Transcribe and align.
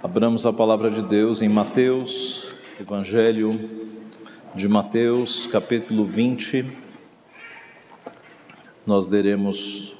Abramos 0.00 0.46
a 0.46 0.52
palavra 0.52 0.92
de 0.92 1.02
Deus 1.02 1.42
em 1.42 1.48
Mateus, 1.48 2.48
Evangelho 2.78 3.50
de 4.54 4.68
Mateus, 4.68 5.48
capítulo 5.48 6.04
20. 6.04 6.64
Nós 8.86 9.08
leremos 9.08 9.96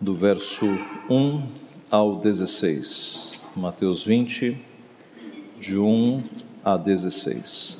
do 0.00 0.16
verso 0.16 0.66
1 1.08 1.46
ao 1.88 2.16
16. 2.16 3.40
Mateus 3.54 4.04
20, 4.04 4.60
de 5.60 5.78
1 5.78 6.20
a 6.64 6.76
16. 6.76 7.78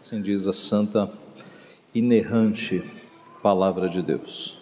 Assim 0.00 0.20
diz 0.20 0.48
a 0.48 0.52
santa, 0.52 1.08
inerrante 1.94 2.82
palavra 3.40 3.88
de 3.88 4.02
Deus. 4.02 4.61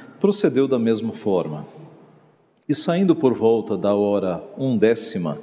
procedeu 0.21 0.67
da 0.67 0.77
mesma 0.77 1.11
forma. 1.11 1.65
E 2.69 2.75
saindo 2.75 3.15
por 3.15 3.33
volta 3.33 3.75
da 3.75 3.95
hora 3.95 4.41
undécima, 4.55 5.39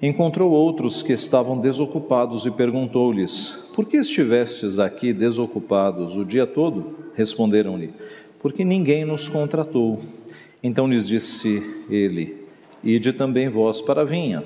encontrou 0.00 0.50
outros 0.50 1.02
que 1.02 1.12
estavam 1.12 1.60
desocupados 1.60 2.46
e 2.46 2.50
perguntou-lhes: 2.50 3.68
Por 3.74 3.84
que 3.84 3.98
estivestes 3.98 4.78
aqui 4.78 5.12
desocupados 5.12 6.16
o 6.16 6.24
dia 6.24 6.46
todo? 6.46 6.96
Responderam-lhe: 7.14 7.92
Porque 8.40 8.64
ninguém 8.64 9.04
nos 9.04 9.28
contratou. 9.28 10.00
Então 10.62 10.88
lhes 10.88 11.06
disse 11.06 11.84
ele: 11.90 12.46
Ide 12.82 13.12
também 13.12 13.50
vós 13.50 13.82
para 13.82 14.00
a 14.00 14.04
vinha. 14.04 14.42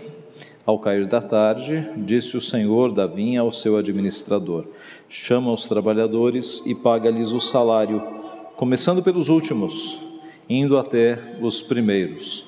Ao 0.66 0.78
cair 0.78 1.06
da 1.06 1.22
tarde, 1.22 1.89
disse 1.97 2.37
o 2.37 2.41
senhor 2.41 2.92
da 2.92 3.06
vinha 3.06 3.41
ao 3.41 3.53
seu 3.53 3.77
administrador: 3.77 4.66
Chama 5.09 5.53
os 5.53 5.64
trabalhadores 5.66 6.61
e 6.66 6.75
paga-lhes 6.75 7.33
o 7.33 7.41
salário 7.41 8.19
começando 8.61 9.03
pelos 9.03 9.30
últimos, 9.30 9.98
indo 10.47 10.77
até 10.77 11.19
os 11.41 11.62
primeiros. 11.62 12.44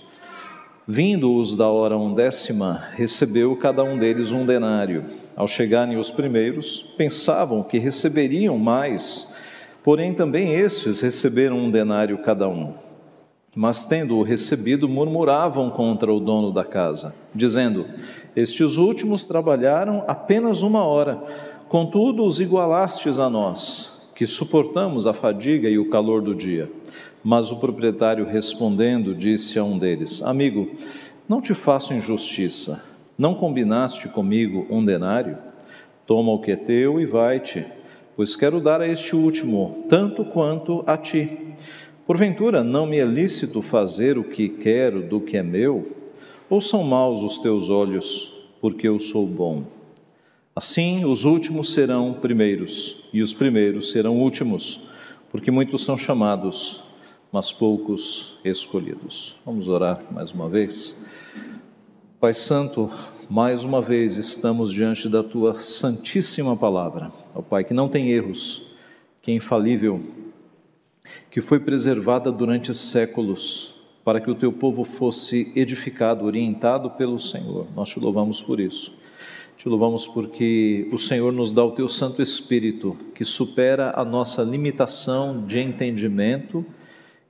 Vindo-os 0.86 1.56
da 1.56 1.68
hora 1.68 1.96
undécima, 1.96 2.84
recebeu 2.92 3.56
cada 3.56 3.82
um 3.82 3.96
deles 3.96 4.30
um 4.30 4.44
denário. 4.44 5.06
Ao 5.34 5.48
chegarem 5.48 5.96
os 5.96 6.10
primeiros, 6.10 6.82
pensavam 6.98 7.62
que 7.62 7.78
receberiam 7.78 8.58
mais, 8.58 9.34
porém 9.82 10.12
também 10.12 10.52
estes 10.52 11.00
receberam 11.00 11.56
um 11.56 11.70
denário 11.70 12.18
cada 12.18 12.46
um. 12.46 12.74
Mas 13.56 13.86
tendo-o 13.86 14.22
recebido, 14.22 14.86
murmuravam 14.86 15.70
contra 15.70 16.12
o 16.12 16.20
dono 16.20 16.52
da 16.52 16.62
casa, 16.62 17.14
dizendo: 17.34 17.86
Estes 18.36 18.76
últimos 18.76 19.24
trabalharam 19.24 20.04
apenas 20.06 20.60
uma 20.60 20.84
hora, 20.84 21.22
contudo 21.70 22.22
os 22.22 22.38
igualastes 22.38 23.18
a 23.18 23.30
nós 23.30 23.91
que 24.14 24.26
suportamos 24.26 25.06
a 25.06 25.12
fadiga 25.12 25.68
e 25.68 25.78
o 25.78 25.88
calor 25.88 26.22
do 26.22 26.34
dia. 26.34 26.70
Mas 27.22 27.50
o 27.50 27.56
proprietário 27.56 28.24
respondendo 28.24 29.14
disse 29.14 29.58
a 29.58 29.64
um 29.64 29.78
deles: 29.78 30.22
Amigo, 30.22 30.70
não 31.28 31.40
te 31.40 31.54
faço 31.54 31.94
injustiça. 31.94 32.84
Não 33.16 33.34
combinaste 33.34 34.08
comigo 34.08 34.66
um 34.68 34.84
denário? 34.84 35.38
Toma 36.06 36.32
o 36.32 36.40
que 36.40 36.52
é 36.52 36.56
teu 36.56 37.00
e 37.00 37.06
vai-te, 37.06 37.64
pois 38.16 38.34
quero 38.34 38.60
dar 38.60 38.80
a 38.80 38.88
este 38.88 39.14
último 39.14 39.84
tanto 39.88 40.24
quanto 40.24 40.82
a 40.86 40.96
ti. 40.96 41.54
Porventura, 42.06 42.64
não 42.64 42.84
me 42.84 42.98
é 42.98 43.04
lícito 43.04 43.62
fazer 43.62 44.18
o 44.18 44.24
que 44.24 44.48
quero 44.48 45.02
do 45.02 45.20
que 45.20 45.36
é 45.36 45.42
meu? 45.42 45.92
Ou 46.50 46.60
são 46.60 46.82
maus 46.82 47.22
os 47.22 47.38
teus 47.38 47.70
olhos, 47.70 48.50
porque 48.60 48.88
eu 48.88 48.98
sou 48.98 49.26
bom? 49.26 49.62
Assim, 50.54 51.06
os 51.06 51.24
últimos 51.24 51.72
serão 51.72 52.12
primeiros, 52.12 53.08
e 53.10 53.22
os 53.22 53.32
primeiros 53.32 53.90
serão 53.90 54.18
últimos, 54.18 54.82
porque 55.30 55.50
muitos 55.50 55.82
são 55.82 55.96
chamados, 55.96 56.82
mas 57.32 57.50
poucos 57.50 58.38
escolhidos. 58.44 59.38
Vamos 59.46 59.66
orar 59.66 60.02
mais 60.10 60.30
uma 60.32 60.50
vez. 60.50 60.94
Pai 62.20 62.34
Santo, 62.34 62.90
mais 63.30 63.64
uma 63.64 63.80
vez 63.80 64.18
estamos 64.18 64.70
diante 64.70 65.08
da 65.08 65.22
tua 65.22 65.58
santíssima 65.58 66.54
palavra, 66.54 67.10
ó 67.34 67.40
Pai, 67.40 67.64
que 67.64 67.72
não 67.72 67.88
tem 67.88 68.10
erros, 68.10 68.74
que 69.22 69.30
é 69.30 69.34
infalível, 69.34 70.04
que 71.30 71.40
foi 71.40 71.60
preservada 71.60 72.30
durante 72.30 72.74
séculos, 72.74 73.80
para 74.04 74.20
que 74.20 74.30
o 74.30 74.34
teu 74.34 74.52
povo 74.52 74.84
fosse 74.84 75.50
edificado, 75.56 76.26
orientado 76.26 76.90
pelo 76.90 77.18
Senhor. 77.18 77.68
Nós 77.74 77.88
te 77.88 77.98
louvamos 77.98 78.42
por 78.42 78.60
isso. 78.60 79.00
Te 79.62 79.68
louvamos 79.68 80.08
porque 80.08 80.88
o 80.90 80.98
Senhor 80.98 81.32
nos 81.32 81.52
dá 81.52 81.64
o 81.64 81.70
teu 81.70 81.88
Santo 81.88 82.20
Espírito, 82.20 82.96
que 83.14 83.24
supera 83.24 83.92
a 83.94 84.04
nossa 84.04 84.42
limitação 84.42 85.46
de 85.46 85.60
entendimento, 85.60 86.66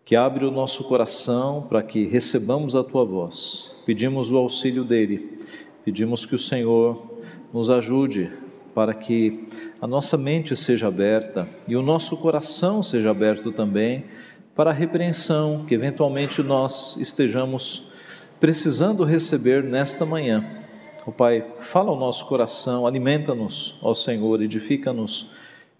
que 0.02 0.16
abre 0.16 0.46
o 0.46 0.50
nosso 0.50 0.84
coração 0.84 1.66
para 1.68 1.82
que 1.82 2.06
recebamos 2.06 2.74
a 2.74 2.82
tua 2.82 3.04
voz. 3.04 3.76
Pedimos 3.84 4.30
o 4.30 4.38
auxílio 4.38 4.82
dele, 4.82 5.40
pedimos 5.84 6.24
que 6.24 6.34
o 6.34 6.38
Senhor 6.38 7.06
nos 7.52 7.68
ajude 7.68 8.30
para 8.74 8.94
que 8.94 9.46
a 9.78 9.86
nossa 9.86 10.16
mente 10.16 10.56
seja 10.56 10.88
aberta 10.88 11.46
e 11.68 11.76
o 11.76 11.82
nosso 11.82 12.16
coração 12.16 12.82
seja 12.82 13.10
aberto 13.10 13.52
também 13.52 14.06
para 14.54 14.70
a 14.70 14.72
repreensão 14.72 15.66
que 15.68 15.74
eventualmente 15.74 16.42
nós 16.42 16.96
estejamos 16.96 17.92
precisando 18.40 19.04
receber 19.04 19.62
nesta 19.62 20.06
manhã 20.06 20.61
o 21.04 21.10
Pai, 21.10 21.44
fala 21.60 21.90
ao 21.90 21.98
nosso 21.98 22.26
coração, 22.26 22.86
alimenta-nos, 22.86 23.76
ó 23.82 23.92
Senhor, 23.92 24.40
edifica-nos. 24.40 25.32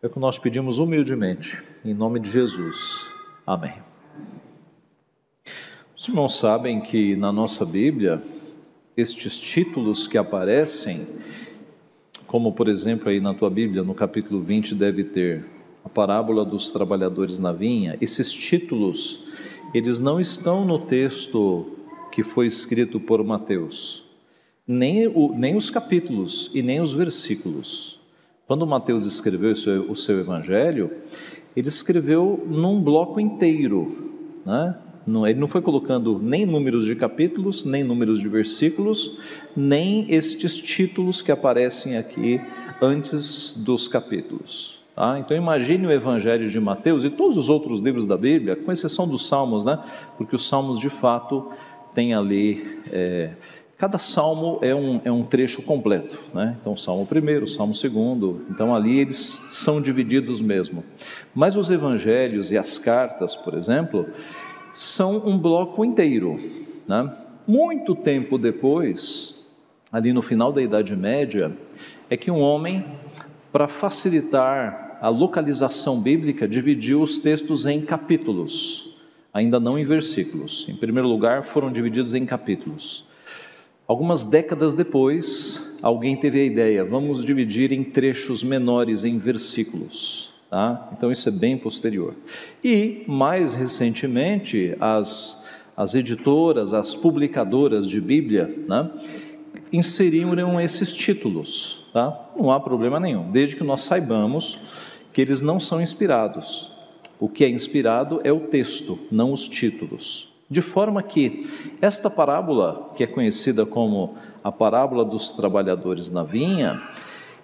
É 0.03 0.09
o 0.09 0.11
que 0.11 0.19
nós 0.19 0.37
pedimos 0.37 0.81
humildemente, 0.81 1.63
em 1.85 1.95
nome 1.95 2.19
de 2.19 2.29
Jesus. 2.29 3.07
Amém. 3.47 3.75
Os 5.97 6.09
irmãos 6.09 6.37
sabem 6.37 6.81
que 6.81 7.15
na 7.15 7.31
nossa 7.31 7.65
Bíblia, 7.65 8.21
estes 8.97 9.39
títulos 9.39 10.09
que 10.09 10.19
aparecem, 10.19 11.07
como 12.27 12.53
por 12.53 12.67
exemplo 12.69 13.09
aí 13.09 13.21
na 13.21 13.33
tua 13.33 13.49
Bíblia, 13.49 13.85
no 13.85 13.95
capítulo 13.95 14.41
20, 14.41 14.75
deve 14.75 15.05
ter 15.05 15.47
a 15.85 15.89
parábola 15.89 16.45
dos 16.45 16.71
trabalhadores 16.71 17.39
na 17.39 17.53
vinha, 17.53 17.97
esses 18.01 18.33
títulos, 18.33 19.25
eles 19.73 20.01
não 20.01 20.21
estão 20.21 20.65
no 20.65 20.81
texto 20.81 21.79
que 22.11 22.25
foi 22.25 22.49
escrito 22.49 22.99
por 22.99 23.23
Mateus 23.23 24.12
nem, 24.67 25.07
o, 25.07 25.33
nem 25.35 25.57
os 25.57 25.71
capítulos 25.71 26.51
e 26.55 26.63
nem 26.63 26.81
os 26.81 26.95
versículos. 26.95 28.01
Quando 28.47 28.67
Mateus 28.67 29.07
escreveu 29.07 29.53
o 29.53 29.57
seu, 29.57 29.91
o 29.91 29.97
seu 29.97 30.21
evangelho, 30.21 30.91
ele 31.57 31.69
escreveu 31.69 32.45
num 32.47 32.81
bloco 32.81 33.21
inteiro, 33.21 34.11
né? 34.45 34.77
Não, 35.07 35.27
ele 35.27 35.39
não 35.39 35.49
foi 35.49 35.61
colocando 35.61 36.19
nem 36.21 36.47
números 36.47 36.85
de 36.85 36.95
capítulos, 36.95 37.65
nem 37.65 37.83
números 37.83 38.21
de 38.21 38.29
versículos, 38.29 39.19
nem 39.57 40.07
estes 40.09 40.57
títulos 40.57 41.21
que 41.21 41.33
aparecem 41.33 41.97
aqui 41.97 42.41
antes 42.81 43.53
dos 43.57 43.89
capítulos. 43.89 44.81
Tá? 44.95 45.19
Então 45.19 45.37
imagine 45.37 45.87
o 45.87 45.91
Evangelho 45.91 46.49
de 46.49 46.61
Mateus 46.61 47.05
e 47.05 47.11
todos 47.11 47.37
os 47.37 47.49
outros 47.49 47.81
livros 47.81 48.07
da 48.07 48.17
Bíblia, 48.17 48.55
com 48.55 48.71
exceção 48.71 49.09
dos 49.09 49.27
Salmos, 49.27 49.65
né? 49.65 49.79
porque 50.17 50.37
os 50.37 50.47
Salmos 50.47 50.79
de 50.79 50.91
fato 50.91 51.51
têm 51.95 52.15
ali 52.15 52.79
é, 52.93 53.33
Cada 53.83 53.99
salmo 53.99 54.61
é 54.63 54.73
um, 54.73 55.01
é 55.05 55.11
um 55.11 55.25
trecho 55.25 55.61
completo, 55.61 56.17
né? 56.33 56.57
Então, 56.61 56.77
salmo 56.77 57.05
primeiro, 57.05 57.49
salmo 57.49 57.75
segundo, 57.75 58.43
então 58.49 58.73
ali 58.73 59.01
eles 59.01 59.17
são 59.19 59.83
divididos 59.83 60.41
mesmo. 60.41 60.85
Mas 61.35 61.57
os 61.57 61.69
evangelhos 61.69 62.53
e 62.53 62.57
as 62.57 62.79
cartas, 62.79 63.35
por 63.35 63.55
exemplo, 63.55 64.07
são 64.73 65.27
um 65.27 65.37
bloco 65.37 65.85
inteiro, 65.85 66.39
né? 66.87 67.13
Muito 67.45 67.97
tempo 67.97 68.39
depois, 68.39 69.45
ali 69.91 70.13
no 70.13 70.23
final 70.23 70.53
da 70.53 70.63
Idade 70.63 70.95
Média, 70.95 71.51
é 72.09 72.17
que 72.17 72.31
um 72.31 72.39
homem, 72.39 72.85
para 73.51 73.67
facilitar 73.67 74.97
a 75.01 75.09
localização 75.09 76.01
bíblica, 76.01 76.47
dividiu 76.47 77.03
os 77.03 77.19
textos 77.19 77.67
em 77.67 77.81
capítulos, 77.81 78.97
ainda 79.35 79.59
não 79.59 79.77
em 79.77 79.85
versículos. 79.85 80.69
Em 80.69 80.77
primeiro 80.77 81.09
lugar, 81.09 81.43
foram 81.43 81.73
divididos 81.73 82.15
em 82.15 82.25
capítulos. 82.25 83.11
Algumas 83.87 84.25
décadas 84.25 84.75
depois, 84.75 85.79
alguém 85.83 86.17
teve 86.17 86.41
a 86.41 86.45
ideia: 86.45 86.85
vamos 86.85 87.25
dividir 87.25 87.73
em 87.73 87.83
trechos 87.83 88.43
menores, 88.43 89.05
em 89.05 89.19
versículos. 89.19 90.33
Tá? 90.49 90.91
Então, 90.93 91.11
isso 91.11 91.29
é 91.29 91.33
bem 91.33 91.57
posterior. 91.57 92.15
E, 92.63 93.05
mais 93.07 93.55
recentemente, 93.55 94.77
as, 94.79 95.47
as 95.75 95.95
editoras, 95.95 96.75
as 96.75 96.95
publicadoras 96.95 97.89
de 97.89 97.99
Bíblia, 98.01 98.55
né, 98.69 98.91
inseriram 99.73 100.61
esses 100.61 100.93
títulos. 100.95 101.87
Tá? 101.93 102.31
Não 102.37 102.51
há 102.51 102.61
problema 102.61 103.01
nenhum, 103.01 103.31
desde 103.31 103.57
que 103.57 103.65
nós 103.65 103.83
saibamos 103.83 104.59
que 105.13 105.21
eles 105.21 105.41
não 105.41 105.59
são 105.59 105.81
inspirados. 105.81 106.71
O 107.19 107.29
que 107.29 107.45
é 107.45 107.49
inspirado 107.49 108.21
é 108.25 108.33
o 108.33 108.41
texto, 108.41 108.99
não 109.11 109.33
os 109.33 109.49
títulos. 109.49 110.32
De 110.53 110.61
forma 110.61 111.03
que 111.03 111.47
esta 111.81 112.11
parábola, 112.11 112.91
que 112.95 113.03
é 113.03 113.07
conhecida 113.07 113.65
como 113.65 114.17
a 114.45 114.53
parábola 114.53 115.03
dos 115.03 115.31
trabalhadores 115.31 116.11
na 116.11 116.25
vinha, 116.25 116.79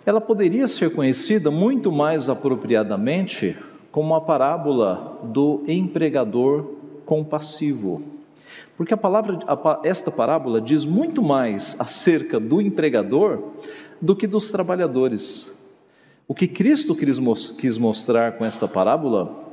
ela 0.05 0.20
poderia 0.20 0.69
ser 0.69 0.94
conhecida 0.94 1.50
muito 1.50 1.90
mais 1.90 2.28
apropriadamente 2.28 3.56
como 3.90 4.14
a 4.14 4.20
parábola 4.20 5.20
do 5.22 5.64
empregador 5.66 6.70
compassivo. 7.06 8.02
Porque 8.76 8.93
a 8.93 8.96
palavra, 8.99 9.38
esta 9.84 10.10
parábola 10.10 10.60
diz 10.60 10.84
muito 10.84 11.22
mais 11.22 11.81
acerca 11.81 12.38
do 12.38 12.60
empregador 12.60 13.43
do 14.02 14.14
que 14.14 14.26
dos 14.26 14.50
trabalhadores. 14.50 15.50
O 16.28 16.34
que 16.34 16.46
Cristo 16.46 16.94
quis 16.94 17.78
mostrar 17.78 18.32
com 18.32 18.44
esta 18.44 18.69
parábola 18.69 19.47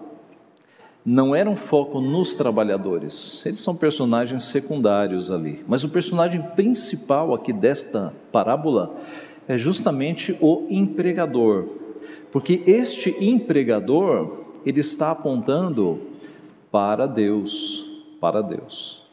não 1.05 1.35
era 1.35 1.47
um 1.47 1.55
foco 1.55 2.01
nos 2.01 2.33
trabalhadores, 2.33 3.45
eles 3.45 3.59
são 3.59 3.75
personagens 3.75 4.45
secundários 4.45 5.29
ali, 5.29 5.63
mas 5.67 5.83
o 5.83 5.89
personagem 5.89 6.41
principal 6.55 7.33
aqui 7.33 7.53
desta 7.53 8.11
parábola 8.31 8.95
é 9.47 9.55
justamente 9.55 10.35
o 10.41 10.65
empregador, 10.69 11.67
porque 12.31 12.63
este 12.65 13.15
empregador 13.23 14.45
ele 14.65 14.79
está 14.79 15.11
apontando 15.11 16.01
para 16.71 17.05
Deus, 17.05 17.85
para 18.19 18.41
Deus. 18.41 19.03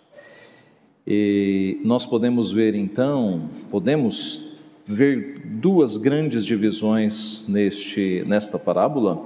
E 1.06 1.78
nós 1.84 2.06
podemos 2.06 2.50
ver 2.50 2.74
então, 2.74 3.50
podemos 3.70 4.56
ver 4.86 5.42
duas 5.44 5.96
grandes 5.96 6.44
divisões 6.44 7.46
neste 7.48 8.24
nesta 8.26 8.58
parábola 8.58 9.20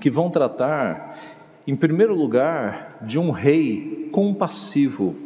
que 0.00 0.10
vão 0.10 0.30
tratar 0.30 1.13
em 1.66 1.74
primeiro 1.74 2.14
lugar, 2.14 2.98
de 3.02 3.18
um 3.18 3.30
rei 3.30 4.08
compassivo, 4.12 5.16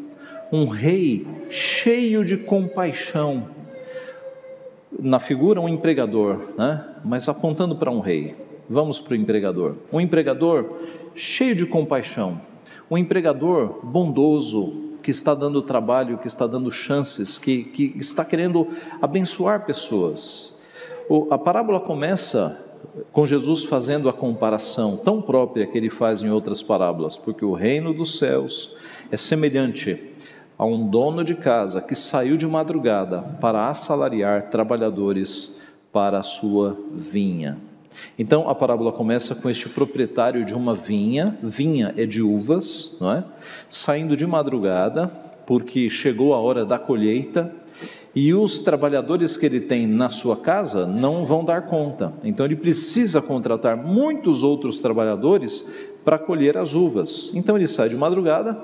um 0.53 0.67
rei 0.67 1.27
cheio 1.51 2.25
de 2.25 2.37
compaixão. 2.37 3.49
Na 4.99 5.19
figura, 5.19 5.61
um 5.61 5.69
empregador, 5.69 6.49
né? 6.57 6.85
mas 7.05 7.29
apontando 7.29 7.77
para 7.77 7.91
um 7.91 8.01
rei. 8.01 8.35
Vamos 8.69 9.01
para 9.01 9.13
o 9.13 9.17
empregador. 9.17 9.77
Um 9.93 10.01
empregador 10.01 10.79
cheio 11.15 11.55
de 11.57 11.67
compaixão, 11.67 12.41
um 12.91 12.97
empregador 12.97 13.81
bondoso, 13.85 14.89
que 15.03 15.11
está 15.11 15.35
dando 15.35 15.63
trabalho, 15.63 16.19
que 16.19 16.27
está 16.27 16.47
dando 16.47 16.71
chances, 16.71 17.39
que, 17.39 17.65
que 17.65 17.95
está 17.99 18.25
querendo 18.25 18.69
abençoar 19.01 19.65
pessoas. 19.65 20.61
O, 21.09 21.29
a 21.31 21.39
parábola 21.39 21.81
começa 21.81 22.68
com 23.13 23.27
Jesus 23.27 23.65
fazendo 23.65 24.09
a 24.09 24.13
comparação 24.13 24.97
tão 24.97 25.21
própria 25.21 25.67
que 25.67 25.77
ele 25.77 25.91
faz 25.91 26.23
em 26.23 26.31
outras 26.31 26.63
parábolas, 26.63 27.17
porque 27.17 27.45
o 27.45 27.55
reino 27.55 27.93
dos 27.93 28.19
céus 28.19 28.77
é 29.11 29.17
semelhante 29.17 30.01
a 30.59 30.65
um 30.65 30.89
dono 30.89 31.23
de 31.23 31.35
casa 31.35 31.81
que 31.81 31.95
saiu 31.95 32.37
de 32.37 32.47
madrugada 32.47 33.21
para 33.41 33.69
assalariar 33.69 34.51
trabalhadores 34.51 35.63
para 35.93 36.19
a 36.19 36.23
sua 36.23 36.77
vinha. 36.93 37.59
Então 38.19 38.49
a 38.49 38.55
parábola 38.55 38.93
começa 38.93 39.35
com 39.35 39.49
este 39.49 39.69
proprietário 39.69 40.45
de 40.45 40.55
uma 40.55 40.75
vinha, 40.75 41.39
vinha 41.43 41.95
é 41.97 42.05
de 42.05 42.23
uvas, 42.23 42.97
não 43.01 43.13
é? 43.13 43.25
Saindo 43.71 44.17
de 44.17 44.27
madrugada, 44.27 45.07
porque 45.47 45.89
chegou 45.89 46.35
a 46.35 46.39
hora 46.39 46.65
da 46.65 46.79
colheita, 46.79 47.53
e 48.15 48.33
os 48.35 48.59
trabalhadores 48.59 49.37
que 49.37 49.47
ele 49.47 49.61
tem 49.61 49.87
na 49.87 50.11
sua 50.11 50.37
casa 50.37 50.87
não 50.87 51.25
vão 51.25 51.45
dar 51.45 51.67
conta. 51.67 52.13
Então 52.25 52.45
ele 52.45 52.57
precisa 52.57 53.21
contratar 53.21 53.77
muitos 53.77 54.43
outros 54.43 54.79
trabalhadores 54.79 55.67
para 56.05 56.19
colher 56.19 56.57
as 56.57 56.75
uvas. 56.75 57.31
Então 57.35 57.57
ele 57.57 57.69
sai 57.69 57.89
de 57.89 57.97
madrugada, 57.97 58.59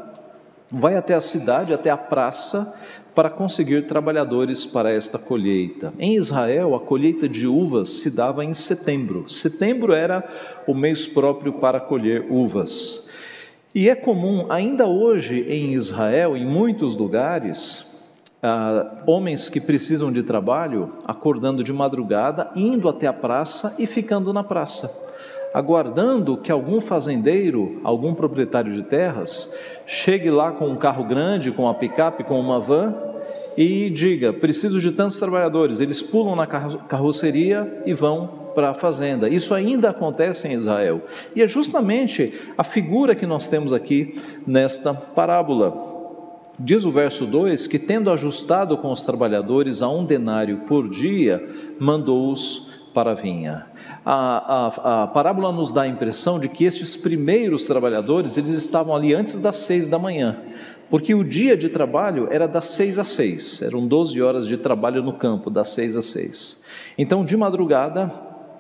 vai 0.70 0.96
até 0.96 1.14
a 1.14 1.20
cidade, 1.20 1.73
até 1.73 1.91
a 1.91 1.96
praça, 1.96 2.75
para 3.14 3.31
conseguir 3.31 3.87
trabalhadores 3.87 4.67
para 4.67 4.91
esta 4.91 5.19
colheita. 5.19 5.93
Em 5.99 6.17
Israel, 6.17 6.75
a 6.75 6.81
colheita 6.81 7.29
de 7.29 7.46
uvas 7.46 7.88
se 7.91 8.11
dava 8.11 8.44
em 8.44 8.52
setembro. 8.52 9.29
Setembro 9.29 9.93
era 9.93 10.25
o 10.67 10.75
mês 10.75 11.06
próprio 11.06 11.52
para 11.52 11.79
colher 11.79 12.26
uvas. 12.29 13.08
E 13.73 13.88
é 13.88 13.94
comum, 13.94 14.46
ainda 14.50 14.87
hoje 14.87 15.46
em 15.49 15.75
Israel, 15.75 16.37
em 16.37 16.46
muitos 16.46 16.96
lugares, 16.96 17.94
ah, 18.46 19.02
homens 19.06 19.49
que 19.49 19.58
precisam 19.58 20.12
de 20.12 20.23
trabalho 20.23 20.93
acordando 21.06 21.64
de 21.64 21.73
madrugada, 21.73 22.50
indo 22.55 22.91
até 22.91 23.06
a 23.06 23.12
praça 23.12 23.75
e 23.79 23.87
ficando 23.87 24.35
na 24.35 24.44
praça, 24.44 24.93
aguardando 25.55 26.37
que 26.37 26.52
algum 26.52 26.79
fazendeiro, 26.79 27.81
algum 27.82 28.14
proprietário 28.14 28.70
de 28.70 28.82
terras, 28.82 29.50
chegue 29.87 30.31
lá 30.31 30.52
com 30.52 30.69
um 30.69 30.76
carro 30.76 31.05
grande, 31.05 31.50
com 31.52 31.62
uma 31.62 31.73
picape, 31.73 32.23
com 32.23 32.38
uma 32.38 32.61
van 32.61 32.94
e 33.56 33.88
diga: 33.88 34.31
preciso 34.31 34.79
de 34.79 34.93
tantos 34.93 35.19
trabalhadores. 35.19 35.81
Eles 35.81 36.02
pulam 36.02 36.37
na 36.37 36.46
carroceria 36.46 37.82
e 37.87 37.94
vão 37.94 38.50
para 38.55 38.70
a 38.70 38.75
fazenda. 38.75 39.26
Isso 39.26 39.55
ainda 39.55 39.88
acontece 39.88 40.46
em 40.46 40.52
Israel. 40.52 41.00
E 41.35 41.43
é 41.43 41.49
justamente 41.49 42.31
a 42.58 42.62
figura 42.62 43.14
que 43.14 43.25
nós 43.25 43.49
temos 43.49 43.73
aqui 43.73 44.14
nesta 44.46 44.93
parábola. 44.93 45.94
Diz 46.58 46.84
o 46.84 46.90
verso 46.90 47.26
2 47.26 47.66
que, 47.66 47.78
tendo 47.78 48.10
ajustado 48.10 48.78
com 48.78 48.90
os 48.90 49.02
trabalhadores 49.02 49.82
a 49.82 49.88
um 49.88 50.04
denário 50.04 50.58
por 50.68 50.88
dia, 50.88 51.44
mandou-os 51.80 52.72
para 52.94 53.10
a 53.10 53.14
vinha. 53.14 53.66
A, 54.04 54.68
a, 54.68 55.02
a, 55.02 55.06
parábola 55.08 55.50
nos 55.50 55.72
dá 55.72 55.82
a 55.82 55.88
impressão 55.88 56.38
de 56.38 56.48
que 56.48 56.64
estes 56.64 56.96
primeiros 56.96 57.66
trabalhadores 57.66 58.38
eles 58.38 58.52
estavam 58.52 58.94
ali 58.94 59.12
antes 59.12 59.34
das 59.34 59.58
seis 59.58 59.88
da 59.88 59.98
manhã, 59.98 60.36
porque 60.88 61.12
o 61.12 61.24
dia 61.24 61.56
de 61.56 61.68
trabalho 61.68 62.28
era 62.30 62.46
das 62.46 62.68
seis 62.68 62.98
às 62.98 63.08
seis, 63.08 63.60
eram 63.60 63.84
12 63.84 64.22
horas 64.22 64.46
de 64.46 64.56
trabalho 64.56 65.02
no 65.02 65.14
campo, 65.14 65.50
das 65.50 65.70
seis 65.70 65.96
às 65.96 66.04
seis. 66.04 66.62
Então, 66.96 67.24
de 67.24 67.36
madrugada, 67.36 68.12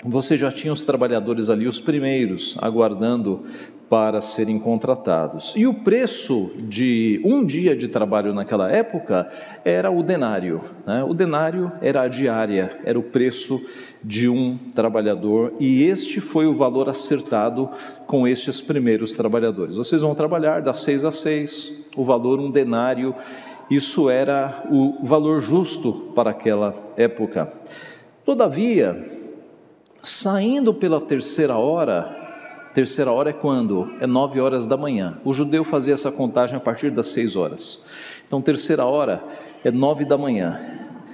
você 0.04 0.36
já 0.36 0.50
tinha 0.50 0.72
os 0.72 0.84
trabalhadores 0.84 1.48
ali, 1.48 1.66
os 1.66 1.80
primeiros, 1.80 2.56
aguardando 2.60 3.44
para 3.88 4.20
serem 4.20 4.58
contratados. 4.58 5.54
E 5.56 5.66
o 5.66 5.74
preço 5.74 6.50
de 6.58 7.20
um 7.24 7.44
dia 7.44 7.76
de 7.76 7.88
trabalho 7.88 8.34
naquela 8.34 8.70
época 8.70 9.30
era 9.64 9.90
o 9.90 10.02
denário. 10.02 10.62
Né? 10.86 11.04
O 11.04 11.14
denário 11.14 11.72
era 11.80 12.02
a 12.02 12.08
diária, 12.08 12.78
era 12.84 12.98
o 12.98 13.02
preço 13.02 13.64
de 14.02 14.28
um 14.28 14.58
trabalhador, 14.74 15.54
e 15.58 15.84
este 15.84 16.20
foi 16.20 16.46
o 16.46 16.52
valor 16.52 16.88
acertado 16.88 17.70
com 18.06 18.28
estes 18.28 18.60
primeiros 18.60 19.14
trabalhadores. 19.14 19.76
Vocês 19.76 20.02
vão 20.02 20.14
trabalhar 20.14 20.60
das 20.60 20.80
seis 20.80 21.04
às 21.04 21.18
seis, 21.18 21.86
o 21.96 22.04
valor 22.04 22.38
um 22.38 22.50
denário, 22.50 23.14
isso 23.70 24.10
era 24.10 24.64
o 24.70 25.02
valor 25.02 25.40
justo 25.40 26.12
para 26.14 26.30
aquela 26.30 26.74
época. 26.96 27.50
Todavia, 28.24 29.23
saindo 30.04 30.72
pela 30.72 31.00
terceira 31.00 31.56
hora, 31.56 32.24
Terceira 32.74 33.12
hora 33.12 33.30
é 33.30 33.32
quando? 33.32 33.88
É 34.00 34.06
nove 34.06 34.40
horas 34.40 34.66
da 34.66 34.76
manhã. 34.76 35.16
O 35.24 35.32
judeu 35.32 35.62
fazia 35.62 35.94
essa 35.94 36.10
contagem 36.10 36.56
a 36.56 36.60
partir 36.60 36.90
das 36.90 37.06
seis 37.06 37.36
horas. 37.36 37.80
Então, 38.26 38.42
terceira 38.42 38.84
hora 38.84 39.22
é 39.64 39.70
nove 39.70 40.04
da 40.04 40.18
manhã. 40.18 40.60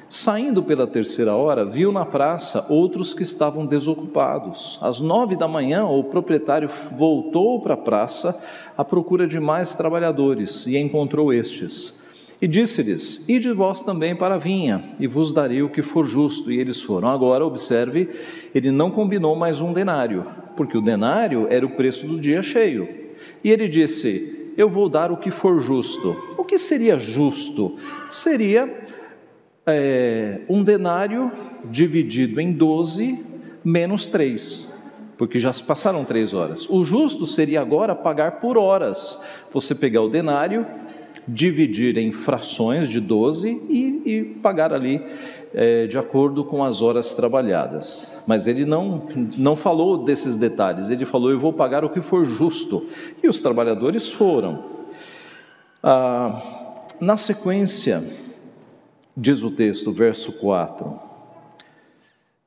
Saindo 0.08 0.62
pela 0.62 0.86
terceira 0.86 1.36
hora, 1.36 1.66
viu 1.66 1.92
na 1.92 2.06
praça 2.06 2.66
outros 2.70 3.12
que 3.12 3.22
estavam 3.22 3.66
desocupados. 3.66 4.78
Às 4.80 5.00
nove 5.00 5.36
da 5.36 5.46
manhã, 5.46 5.84
o 5.84 6.02
proprietário 6.02 6.70
voltou 6.96 7.60
para 7.60 7.74
a 7.74 7.76
praça 7.76 8.42
à 8.74 8.82
procura 8.82 9.28
de 9.28 9.38
mais 9.38 9.74
trabalhadores 9.74 10.66
e 10.66 10.78
encontrou 10.78 11.30
estes. 11.30 11.99
E 12.40 12.48
disse-lhes: 12.48 13.28
Ide 13.28 13.52
vós 13.52 13.82
também 13.82 14.16
para 14.16 14.36
a 14.36 14.38
vinha, 14.38 14.94
e 14.98 15.06
vos 15.06 15.32
darei 15.32 15.62
o 15.62 15.68
que 15.68 15.82
for 15.82 16.06
justo. 16.06 16.50
E 16.50 16.58
eles 16.58 16.80
foram. 16.80 17.08
Agora, 17.08 17.44
observe, 17.44 18.08
ele 18.54 18.70
não 18.70 18.90
combinou 18.90 19.36
mais 19.36 19.60
um 19.60 19.72
denário, 19.72 20.24
porque 20.56 20.76
o 20.76 20.80
denário 20.80 21.46
era 21.50 21.66
o 21.66 21.70
preço 21.70 22.06
do 22.06 22.18
dia 22.18 22.42
cheio. 22.42 22.88
E 23.44 23.50
ele 23.50 23.68
disse: 23.68 24.52
Eu 24.56 24.68
vou 24.68 24.88
dar 24.88 25.12
o 25.12 25.18
que 25.18 25.30
for 25.30 25.60
justo. 25.60 26.16
O 26.38 26.44
que 26.44 26.58
seria 26.58 26.98
justo? 26.98 27.78
Seria 28.08 28.86
é, 29.66 30.40
um 30.48 30.62
denário 30.62 31.30
dividido 31.64 32.40
em 32.40 32.52
doze 32.52 33.22
menos 33.62 34.06
três 34.06 34.70
porque 35.20 35.38
já 35.38 35.52
se 35.52 35.62
passaram 35.62 36.02
três 36.02 36.32
horas. 36.32 36.66
O 36.70 36.82
justo 36.82 37.26
seria 37.26 37.60
agora 37.60 37.94
pagar 37.94 38.40
por 38.40 38.56
horas. 38.56 39.22
Você 39.52 39.74
pegar 39.74 40.00
o 40.00 40.08
denário 40.08 40.66
dividir 41.32 41.96
em 41.96 42.12
frações 42.12 42.88
de 42.88 43.00
12 43.00 43.48
e, 43.68 44.02
e 44.04 44.24
pagar 44.42 44.72
ali 44.72 45.02
é, 45.54 45.86
de 45.86 45.98
acordo 45.98 46.44
com 46.44 46.62
as 46.64 46.82
horas 46.82 47.12
trabalhadas. 47.12 48.22
Mas 48.26 48.46
ele 48.46 48.64
não, 48.64 49.06
não 49.36 49.56
falou 49.56 50.04
desses 50.04 50.34
detalhes, 50.34 50.90
ele 50.90 51.04
falou: 51.04 51.30
Eu 51.30 51.38
vou 51.38 51.52
pagar 51.52 51.84
o 51.84 51.90
que 51.90 52.02
for 52.02 52.24
justo. 52.24 52.86
E 53.22 53.28
os 53.28 53.38
trabalhadores 53.38 54.10
foram. 54.10 54.64
Ah, 55.82 56.84
na 57.00 57.16
sequência, 57.16 58.04
diz 59.16 59.42
o 59.42 59.50
texto, 59.50 59.92
verso 59.92 60.34
4, 60.34 61.00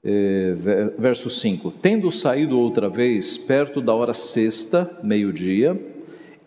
eh, 0.04 0.54
verso 0.98 1.30
5: 1.30 1.72
Tendo 1.82 2.12
saído 2.12 2.60
outra 2.60 2.90
vez, 2.90 3.38
perto 3.38 3.82
da 3.82 3.94
hora 3.94 4.14
sexta, 4.14 5.00
meio-dia, 5.02 5.80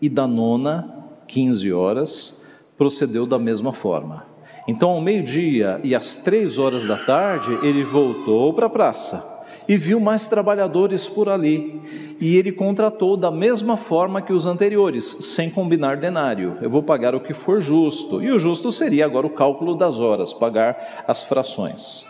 e 0.01 0.07
da 0.07 0.27
nona, 0.27 0.96
quinze 1.27 1.71
horas, 1.71 2.41
procedeu 2.77 3.25
da 3.25 3.37
mesma 3.37 3.73
forma. 3.73 4.25
Então, 4.67 4.89
ao 4.89 5.01
meio-dia 5.01 5.79
e 5.83 5.95
às 5.95 6.15
três 6.15 6.57
horas 6.57 6.85
da 6.85 6.97
tarde, 6.97 7.57
ele 7.63 7.83
voltou 7.83 8.53
para 8.53 8.65
a 8.65 8.69
praça 8.69 9.37
e 9.67 9.75
viu 9.77 9.99
mais 9.99 10.25
trabalhadores 10.25 11.07
por 11.07 11.29
ali. 11.29 11.81
E 12.19 12.35
ele 12.35 12.51
contratou 12.51 13.17
da 13.17 13.29
mesma 13.29 13.77
forma 13.77 14.21
que 14.21 14.33
os 14.33 14.45
anteriores, 14.45 15.05
sem 15.21 15.49
combinar 15.49 15.97
denário. 15.97 16.57
Eu 16.61 16.69
vou 16.69 16.81
pagar 16.81 17.13
o 17.13 17.19
que 17.19 17.33
for 17.33 17.61
justo. 17.61 18.21
E 18.21 18.31
o 18.31 18.39
justo 18.39 18.71
seria 18.71 19.05
agora 19.05 19.27
o 19.27 19.31
cálculo 19.31 19.75
das 19.75 19.99
horas, 19.99 20.33
pagar 20.33 21.03
as 21.07 21.23
frações. 21.23 22.05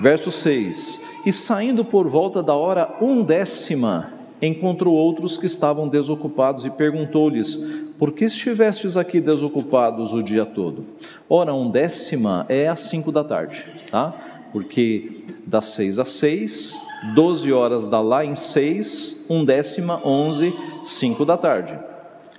Verso 0.00 0.30
6: 0.30 1.00
E 1.24 1.32
saindo 1.32 1.84
por 1.84 2.08
volta 2.08 2.42
da 2.42 2.54
hora 2.54 2.96
undécima, 3.00 4.12
encontrou 4.42 4.94
outros 4.94 5.36
que 5.36 5.46
estavam 5.46 5.88
desocupados 5.88 6.64
e 6.64 6.70
perguntou-lhes: 6.70 7.58
Por 7.98 8.12
que 8.12 8.24
estivestes 8.24 8.96
aqui 8.96 9.20
desocupados 9.20 10.12
o 10.12 10.22
dia 10.22 10.44
todo? 10.44 10.84
Ora, 11.28 11.54
undécima 11.54 12.44
é 12.48 12.68
às 12.68 12.82
cinco 12.82 13.12
da 13.12 13.22
tarde, 13.22 13.64
tá? 13.90 14.12
Porque 14.52 15.24
das 15.46 15.68
seis 15.68 15.98
às 15.98 16.12
seis, 16.12 16.74
doze 17.14 17.52
horas 17.52 17.86
dá 17.86 18.00
lá 18.00 18.24
em 18.24 18.34
seis, 18.34 19.24
undécima, 19.30 20.00
onze, 20.04 20.52
cinco 20.82 21.24
da 21.24 21.36
tarde. 21.36 21.78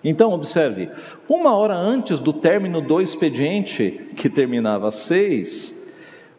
Então, 0.04 0.34
observe, 0.34 0.90
uma 1.28 1.56
hora 1.56 1.76
antes 1.76 2.20
do 2.20 2.34
término 2.34 2.82
do 2.82 3.02
expediente, 3.02 4.12
que 4.16 4.30
terminava 4.30 4.90
às 4.90 4.96
seis, 4.96 5.74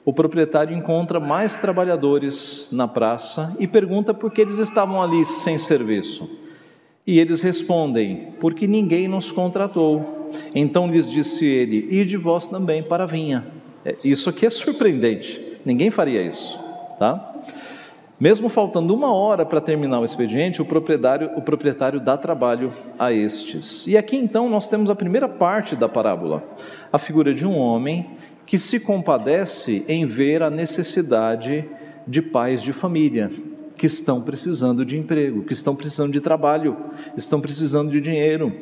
o 0.04 0.12
proprietário 0.12 0.76
encontra 0.76 1.18
mais 1.18 1.56
trabalhadores 1.56 2.68
na 2.70 2.86
praça 2.86 3.56
e 3.58 3.66
pergunta 3.66 4.14
por 4.14 4.30
que 4.30 4.40
eles 4.40 4.58
estavam 4.58 5.02
ali 5.02 5.24
sem 5.24 5.58
serviço. 5.58 6.45
E 7.06 7.20
eles 7.20 7.40
respondem: 7.40 8.32
Porque 8.40 8.66
ninguém 8.66 9.06
nos 9.06 9.30
contratou. 9.30 10.30
Então 10.54 10.90
lhes 10.90 11.08
disse 11.08 11.46
ele: 11.46 11.86
Ide 11.90 12.16
vós 12.16 12.48
também 12.48 12.82
para 12.82 13.04
a 13.04 13.06
vinha. 13.06 13.46
É, 13.84 13.94
isso 14.02 14.28
aqui 14.28 14.44
é 14.44 14.50
surpreendente, 14.50 15.60
ninguém 15.64 15.90
faria 15.90 16.20
isso, 16.20 16.58
tá? 16.98 17.34
Mesmo 18.18 18.48
faltando 18.48 18.94
uma 18.94 19.12
hora 19.12 19.44
para 19.44 19.60
terminar 19.60 20.00
o 20.00 20.04
expediente, 20.04 20.60
o 20.60 20.64
proprietário, 20.64 21.30
o 21.36 21.42
proprietário 21.42 22.00
dá 22.00 22.16
trabalho 22.16 22.72
a 22.98 23.12
estes. 23.12 23.86
E 23.86 23.96
aqui 23.96 24.16
então 24.16 24.48
nós 24.48 24.68
temos 24.68 24.88
a 24.88 24.94
primeira 24.94 25.28
parte 25.28 25.76
da 25.76 25.88
parábola, 25.88 26.42
a 26.90 26.98
figura 26.98 27.34
de 27.34 27.46
um 27.46 27.56
homem 27.56 28.06
que 28.46 28.58
se 28.58 28.80
compadece 28.80 29.84
em 29.86 30.06
ver 30.06 30.42
a 30.42 30.48
necessidade 30.48 31.64
de 32.08 32.22
pais 32.22 32.62
de 32.62 32.72
família 32.72 33.30
que 33.76 33.86
estão 33.86 34.20
precisando 34.20 34.84
de 34.84 34.96
emprego, 34.98 35.44
que 35.44 35.52
estão 35.52 35.74
precisando 35.74 36.12
de 36.12 36.20
trabalho, 36.20 36.76
estão 37.16 37.40
precisando 37.40 37.90
de 37.90 38.00
dinheiro. 38.00 38.52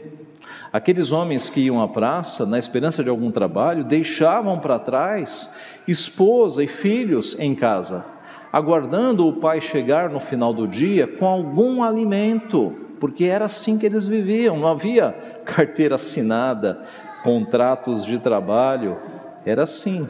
Aqueles 0.72 1.12
homens 1.12 1.48
que 1.48 1.60
iam 1.60 1.80
à 1.80 1.86
praça 1.86 2.44
na 2.44 2.58
esperança 2.58 3.02
de 3.02 3.08
algum 3.08 3.30
trabalho 3.30 3.84
deixavam 3.84 4.58
para 4.58 4.78
trás 4.78 5.54
esposa 5.86 6.64
e 6.64 6.66
filhos 6.66 7.38
em 7.38 7.54
casa, 7.54 8.04
aguardando 8.52 9.26
o 9.26 9.34
pai 9.34 9.60
chegar 9.60 10.10
no 10.10 10.18
final 10.18 10.52
do 10.52 10.66
dia 10.66 11.06
com 11.06 11.26
algum 11.26 11.82
alimento, 11.82 12.74
porque 12.98 13.24
era 13.24 13.44
assim 13.44 13.78
que 13.78 13.86
eles 13.86 14.06
viviam, 14.06 14.58
não 14.58 14.66
havia 14.66 15.12
carteira 15.44 15.94
assinada, 15.94 16.82
contratos 17.22 18.04
de 18.04 18.18
trabalho, 18.18 18.98
era 19.46 19.62
assim. 19.62 20.08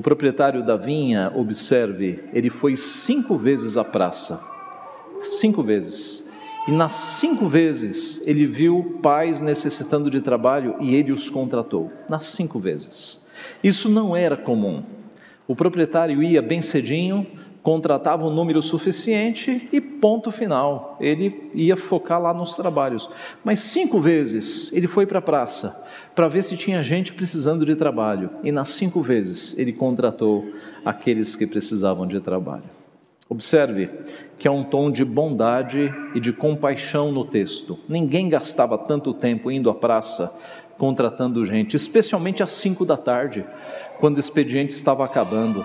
O 0.00 0.02
proprietário 0.02 0.64
da 0.64 0.78
vinha, 0.78 1.30
observe, 1.36 2.24
ele 2.32 2.48
foi 2.48 2.74
cinco 2.74 3.36
vezes 3.36 3.76
à 3.76 3.84
praça. 3.84 4.42
Cinco 5.20 5.62
vezes. 5.62 6.26
E 6.66 6.72
nas 6.72 6.94
cinco 6.94 7.46
vezes 7.46 8.26
ele 8.26 8.46
viu 8.46 8.98
pais 9.02 9.42
necessitando 9.42 10.10
de 10.10 10.22
trabalho 10.22 10.74
e 10.80 10.94
ele 10.94 11.12
os 11.12 11.28
contratou. 11.28 11.92
Nas 12.08 12.24
cinco 12.24 12.58
vezes. 12.58 13.26
Isso 13.62 13.90
não 13.90 14.16
era 14.16 14.38
comum. 14.38 14.84
O 15.46 15.54
proprietário 15.54 16.22
ia 16.22 16.40
bem 16.40 16.62
cedinho, 16.62 17.26
contratava 17.62 18.24
um 18.24 18.32
número 18.32 18.62
suficiente 18.62 19.68
e 19.72 19.80
ponto 19.80 20.30
final. 20.30 20.96
Ele 21.00 21.50
ia 21.54 21.76
focar 21.76 22.20
lá 22.20 22.32
nos 22.32 22.54
trabalhos. 22.54 23.08
Mas 23.44 23.60
cinco 23.60 24.00
vezes 24.00 24.72
ele 24.72 24.86
foi 24.86 25.06
para 25.06 25.18
a 25.18 25.22
praça 25.22 25.86
para 26.14 26.28
ver 26.28 26.42
se 26.42 26.56
tinha 26.56 26.82
gente 26.82 27.12
precisando 27.12 27.64
de 27.64 27.76
trabalho. 27.76 28.30
E 28.42 28.50
nas 28.50 28.70
cinco 28.70 29.00
vezes 29.00 29.56
ele 29.58 29.72
contratou 29.72 30.46
aqueles 30.84 31.36
que 31.36 31.46
precisavam 31.46 32.06
de 32.06 32.20
trabalho. 32.20 32.64
Observe 33.28 33.88
que 34.38 34.48
há 34.48 34.50
um 34.50 34.64
tom 34.64 34.90
de 34.90 35.04
bondade 35.04 35.94
e 36.14 36.18
de 36.20 36.32
compaixão 36.32 37.12
no 37.12 37.24
texto. 37.24 37.78
Ninguém 37.88 38.28
gastava 38.28 38.76
tanto 38.76 39.14
tempo 39.14 39.52
indo 39.52 39.70
à 39.70 39.74
praça 39.74 40.36
contratando 40.76 41.44
gente, 41.44 41.76
especialmente 41.76 42.42
às 42.42 42.52
cinco 42.52 42.86
da 42.86 42.96
tarde, 42.96 43.44
quando 44.00 44.16
o 44.16 44.20
expediente 44.20 44.72
estava 44.72 45.04
acabando. 45.04 45.64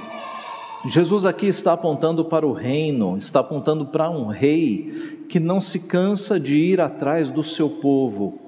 Jesus 0.87 1.25
aqui 1.25 1.47
está 1.47 1.73
apontando 1.73 2.23
para 2.25 2.45
o 2.45 2.53
reino, 2.53 3.17
está 3.17 3.39
apontando 3.39 3.87
para 3.87 4.09
um 4.09 4.27
rei 4.27 5.25
que 5.27 5.39
não 5.39 5.59
se 5.59 5.79
cansa 5.87 6.39
de 6.39 6.55
ir 6.55 6.79
atrás 6.79 7.29
do 7.29 7.41
seu 7.41 7.69
povo, 7.69 8.39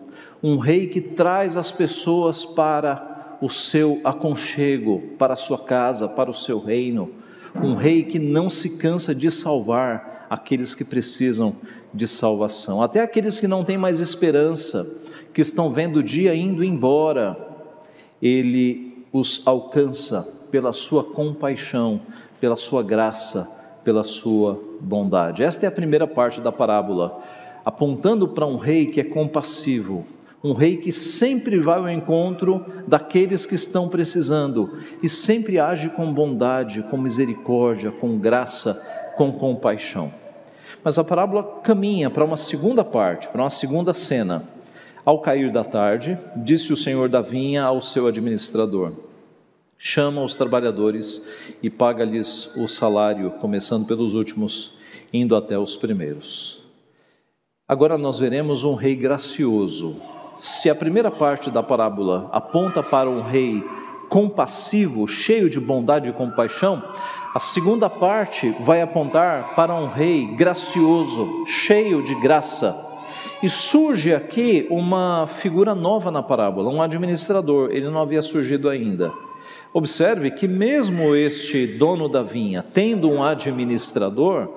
um 0.44 0.58
rei 0.58 0.88
que 0.88 1.02
traz 1.02 1.58
as 1.58 1.72
pessoas 1.72 2.46
para 2.46 3.38
o 3.42 3.50
seu 3.50 4.00
aconchego, 4.04 5.02
para 5.18 5.34
a 5.34 5.38
sua 5.38 5.58
casa, 5.58 6.08
para 6.08 6.30
o 6.30 6.34
seu 6.34 6.60
reino, 6.60 7.10
um 7.56 7.76
rei 7.76 8.04
que 8.04 8.20
não 8.20 8.50
se 8.50 8.78
cansa 8.78 9.16
de 9.16 9.32
salvar 9.32 10.28
aqueles 10.30 10.76
que 10.76 10.84
precisam 10.84 11.56
de 11.92 12.08
salvação, 12.08 12.84
até 12.84 13.02
aqueles 13.02 13.40
que 13.40 13.48
não 13.48 13.64
têm 13.64 13.78
mais 13.78 14.00
esperança, 14.00 15.02
que 15.34 15.42
estão 15.42 15.70
vendo 15.70 15.98
o 15.98 16.04
dia 16.04 16.36
indo 16.36 16.64
embora, 16.64 17.36
ele 18.22 19.06
os 19.12 19.42
alcança 19.48 20.38
pela 20.52 20.74
sua 20.74 21.04
compaixão, 21.04 22.02
pela 22.40 22.56
sua 22.56 22.84
graça, 22.84 23.80
pela 23.84 24.04
sua 24.04 24.62
bondade. 24.82 25.44
Esta 25.44 25.66
é 25.66 25.70
a 25.70 25.72
primeira 25.72 26.06
parte 26.06 26.42
da 26.42 26.52
parábola, 26.52 27.22
apontando 27.64 28.28
para 28.28 28.46
um 28.46 28.58
rei 28.58 28.88
que 28.88 29.00
é 29.00 29.04
compassivo, 29.04 30.06
um 30.44 30.54
rei 30.54 30.78
que 30.78 30.92
sempre 30.92 31.60
vai 31.60 31.80
ao 31.80 31.90
encontro 31.90 32.66
daqueles 32.88 33.46
que 33.46 33.56
estão 33.56 33.90
precisando 33.90 34.78
e 35.02 35.10
sempre 35.10 35.60
age 35.60 35.90
com 35.90 36.14
bondade, 36.14 36.84
com 36.84 36.98
misericórdia, 36.98 37.92
com 37.92 38.18
graça, 38.18 38.74
com 39.16 39.32
compaixão. 39.32 40.14
Mas 40.84 41.00
a 41.00 41.04
parábola 41.04 41.44
caminha 41.64 42.10
para 42.10 42.24
uma 42.24 42.38
segunda 42.38 42.84
parte, 42.84 43.28
para 43.30 43.42
uma 43.42 43.50
segunda 43.50 43.94
cena. 43.94 44.44
Ao 45.04 45.22
cair 45.22 45.52
da 45.52 45.64
tarde, 45.64 46.18
disse 46.36 46.74
o 46.74 46.78
senhor 46.78 47.10
da 47.10 47.22
vinha 47.22 47.64
ao 47.64 47.82
seu 47.82 48.08
administrador: 48.08 48.92
Chama 49.78 50.24
os 50.24 50.36
trabalhadores 50.36 51.28
e 51.62 51.70
paga-lhes 51.70 52.56
o 52.56 52.68
salário, 52.68 53.32
começando 53.32 53.86
pelos 53.86 54.14
últimos, 54.14 54.78
indo 55.14 55.36
até 55.36 55.58
os 55.58 55.76
primeiros. 55.76 56.64
Agora 57.68 57.98
nós 57.98 58.20
veremos 58.20 58.64
um 58.64 58.76
rei 58.76 58.96
gracioso, 58.96 60.02
se 60.38 60.70
a 60.70 60.76
primeira 60.76 61.10
parte 61.10 61.50
da 61.50 61.64
parábola 61.64 62.30
aponta 62.32 62.84
para 62.84 63.10
um 63.10 63.24
rei 63.24 63.64
compassivo, 64.08 65.08
cheio 65.08 65.50
de 65.50 65.60
bondade 65.60 66.08
e 66.08 66.14
compaixão, 66.14 66.82
a 67.34 67.40
segunda 67.40 67.90
parte 67.90 68.56
vai 68.60 68.80
apontar 68.82 69.56
para 69.56 69.74
um 69.74 69.88
rei 69.88 70.28
gracioso, 70.36 71.44
cheio 71.48 72.04
de 72.04 72.14
graça. 72.22 72.86
E 73.42 73.50
surge 73.50 74.14
aqui 74.14 74.68
uma 74.70 75.26
figura 75.26 75.74
nova 75.74 76.12
na 76.12 76.22
parábola, 76.22 76.70
um 76.70 76.84
administrador, 76.84 77.72
ele 77.72 77.90
não 77.90 78.00
havia 78.00 78.22
surgido 78.22 78.70
ainda. 78.70 79.12
Observe 79.74 80.32
que, 80.32 80.48
mesmo 80.48 81.16
este 81.16 81.68
dono 81.68 82.08
da 82.08 82.24
vinha, 82.24 82.64
tendo 82.74 83.10
um 83.10 83.22
administrador, 83.22 84.50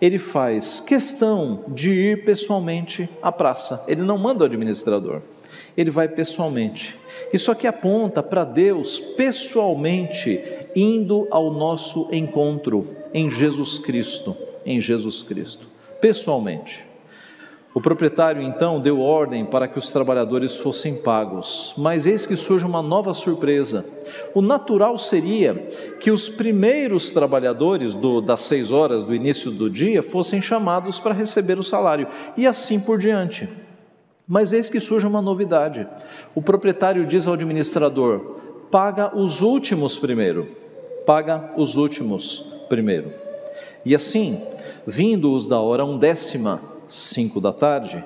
ele 0.00 0.18
faz 0.18 0.80
questão 0.80 1.64
de 1.68 1.90
ir 1.90 2.24
pessoalmente 2.24 3.08
à 3.22 3.30
praça. 3.30 3.84
Ele 3.86 4.02
não 4.02 4.16
manda 4.16 4.44
o 4.44 4.46
administrador, 4.46 5.22
ele 5.76 5.90
vai 5.90 6.08
pessoalmente. 6.08 6.96
Isso 7.32 7.50
aqui 7.50 7.66
aponta 7.66 8.22
para 8.22 8.44
Deus 8.44 8.98
pessoalmente 8.98 10.40
indo 10.74 11.26
ao 11.30 11.52
nosso 11.52 12.08
encontro 12.12 12.88
em 13.12 13.30
Jesus 13.30 13.78
Cristo, 13.78 14.36
em 14.64 14.80
Jesus 14.80 15.22
Cristo, 15.22 15.66
pessoalmente. 16.00 16.89
O 17.72 17.80
proprietário 17.80 18.42
então 18.42 18.80
deu 18.80 19.00
ordem 19.00 19.44
para 19.44 19.68
que 19.68 19.78
os 19.78 19.90
trabalhadores 19.90 20.56
fossem 20.56 21.02
pagos, 21.02 21.72
mas 21.78 22.04
eis 22.04 22.26
que 22.26 22.34
surge 22.34 22.66
uma 22.66 22.82
nova 22.82 23.14
surpresa. 23.14 23.84
O 24.34 24.42
natural 24.42 24.98
seria 24.98 25.54
que 26.00 26.10
os 26.10 26.28
primeiros 26.28 27.10
trabalhadores 27.10 27.94
do, 27.94 28.20
das 28.20 28.42
seis 28.42 28.72
horas 28.72 29.04
do 29.04 29.14
início 29.14 29.52
do 29.52 29.70
dia 29.70 30.02
fossem 30.02 30.42
chamados 30.42 30.98
para 30.98 31.14
receber 31.14 31.60
o 31.60 31.62
salário, 31.62 32.08
e 32.36 32.44
assim 32.44 32.80
por 32.80 32.98
diante. 32.98 33.48
Mas 34.26 34.52
eis 34.52 34.68
que 34.68 34.80
surge 34.80 35.06
uma 35.06 35.22
novidade. 35.22 35.86
O 36.34 36.42
proprietário 36.42 37.06
diz 37.06 37.28
ao 37.28 37.34
administrador: 37.34 38.36
paga 38.68 39.16
os 39.16 39.40
últimos 39.40 39.96
primeiro. 39.96 40.48
Paga 41.06 41.52
os 41.56 41.76
últimos 41.76 42.40
primeiro. 42.68 43.12
E 43.84 43.94
assim, 43.94 44.42
vindo-os 44.86 45.46
da 45.46 45.60
hora 45.60 45.84
undécima, 45.84 46.69
cinco 46.90 47.40
da 47.40 47.52
tarde, 47.52 48.04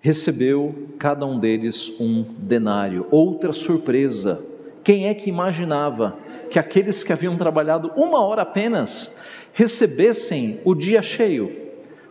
recebeu 0.00 0.88
cada 0.98 1.24
um 1.24 1.38
deles 1.38 1.92
um 2.00 2.24
denário. 2.38 3.06
Outra 3.10 3.52
surpresa. 3.52 4.44
Quem 4.82 5.06
é 5.06 5.14
que 5.14 5.28
imaginava 5.28 6.16
que 6.50 6.58
aqueles 6.58 7.04
que 7.04 7.12
haviam 7.12 7.36
trabalhado 7.36 7.92
uma 7.94 8.20
hora 8.24 8.42
apenas 8.42 9.18
recebessem 9.52 10.60
o 10.64 10.74
dia 10.74 11.00
cheio, 11.02 11.56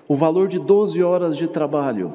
o 0.07 0.15
valor 0.15 0.47
de 0.47 0.57
12 0.57 1.03
horas 1.03 1.35
de 1.35 1.47
trabalho? 1.47 2.13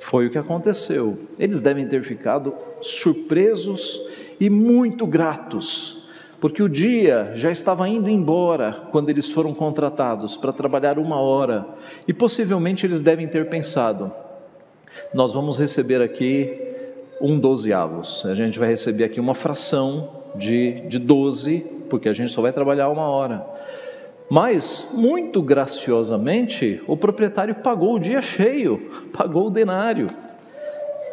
Foi 0.00 0.26
o 0.26 0.30
que 0.30 0.38
aconteceu. 0.38 1.28
Eles 1.38 1.60
devem 1.60 1.86
ter 1.86 2.02
ficado 2.02 2.52
surpresos 2.80 4.00
e 4.38 4.50
muito 4.50 5.06
gratos, 5.06 6.05
porque 6.40 6.62
o 6.62 6.68
dia 6.68 7.32
já 7.34 7.50
estava 7.50 7.88
indo 7.88 8.08
embora 8.08 8.88
quando 8.90 9.08
eles 9.08 9.30
foram 9.30 9.54
contratados 9.54 10.36
para 10.36 10.52
trabalhar 10.52 10.98
uma 10.98 11.20
hora, 11.20 11.66
e 12.06 12.12
possivelmente 12.12 12.84
eles 12.84 13.00
devem 13.00 13.26
ter 13.26 13.48
pensado: 13.48 14.12
nós 15.14 15.32
vamos 15.32 15.56
receber 15.56 16.02
aqui 16.02 16.62
um 17.20 17.38
dozeavos, 17.38 18.24
a 18.26 18.34
gente 18.34 18.58
vai 18.58 18.68
receber 18.68 19.04
aqui 19.04 19.18
uma 19.18 19.34
fração 19.34 20.10
de, 20.34 20.82
de 20.88 20.98
12, 20.98 21.60
porque 21.88 22.08
a 22.08 22.12
gente 22.12 22.30
só 22.30 22.42
vai 22.42 22.52
trabalhar 22.52 22.88
uma 22.88 23.08
hora. 23.08 23.44
Mas, 24.28 24.90
muito 24.92 25.40
graciosamente, 25.40 26.82
o 26.86 26.96
proprietário 26.96 27.54
pagou 27.56 27.94
o 27.94 27.98
dia 27.98 28.20
cheio, 28.20 28.90
pagou 29.16 29.46
o 29.46 29.50
denário. 29.50 30.10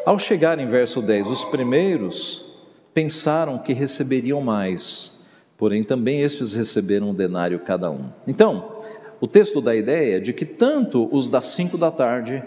Ao 0.05 0.19
chegar 0.19 0.59
em 0.59 0.67
verso 0.67 1.01
10, 1.01 1.29
os 1.29 1.45
primeiros 1.45 2.52
pensaram 2.93 3.57
que 3.57 3.73
receberiam 3.73 4.41
mais, 4.41 5.19
porém 5.57 5.83
também 5.83 6.21
estes 6.21 6.53
receberam 6.53 7.09
um 7.09 7.13
denário 7.13 7.59
cada 7.59 7.89
um. 7.89 8.05
Então, 8.27 8.77
o 9.19 9.27
texto 9.27 9.61
dá 9.61 9.71
a 9.71 9.75
ideia 9.75 10.19
de 10.19 10.33
que 10.33 10.45
tanto 10.45 11.07
os 11.11 11.29
das 11.29 11.47
cinco 11.47 11.77
da 11.77 11.89
tarde, 11.89 12.43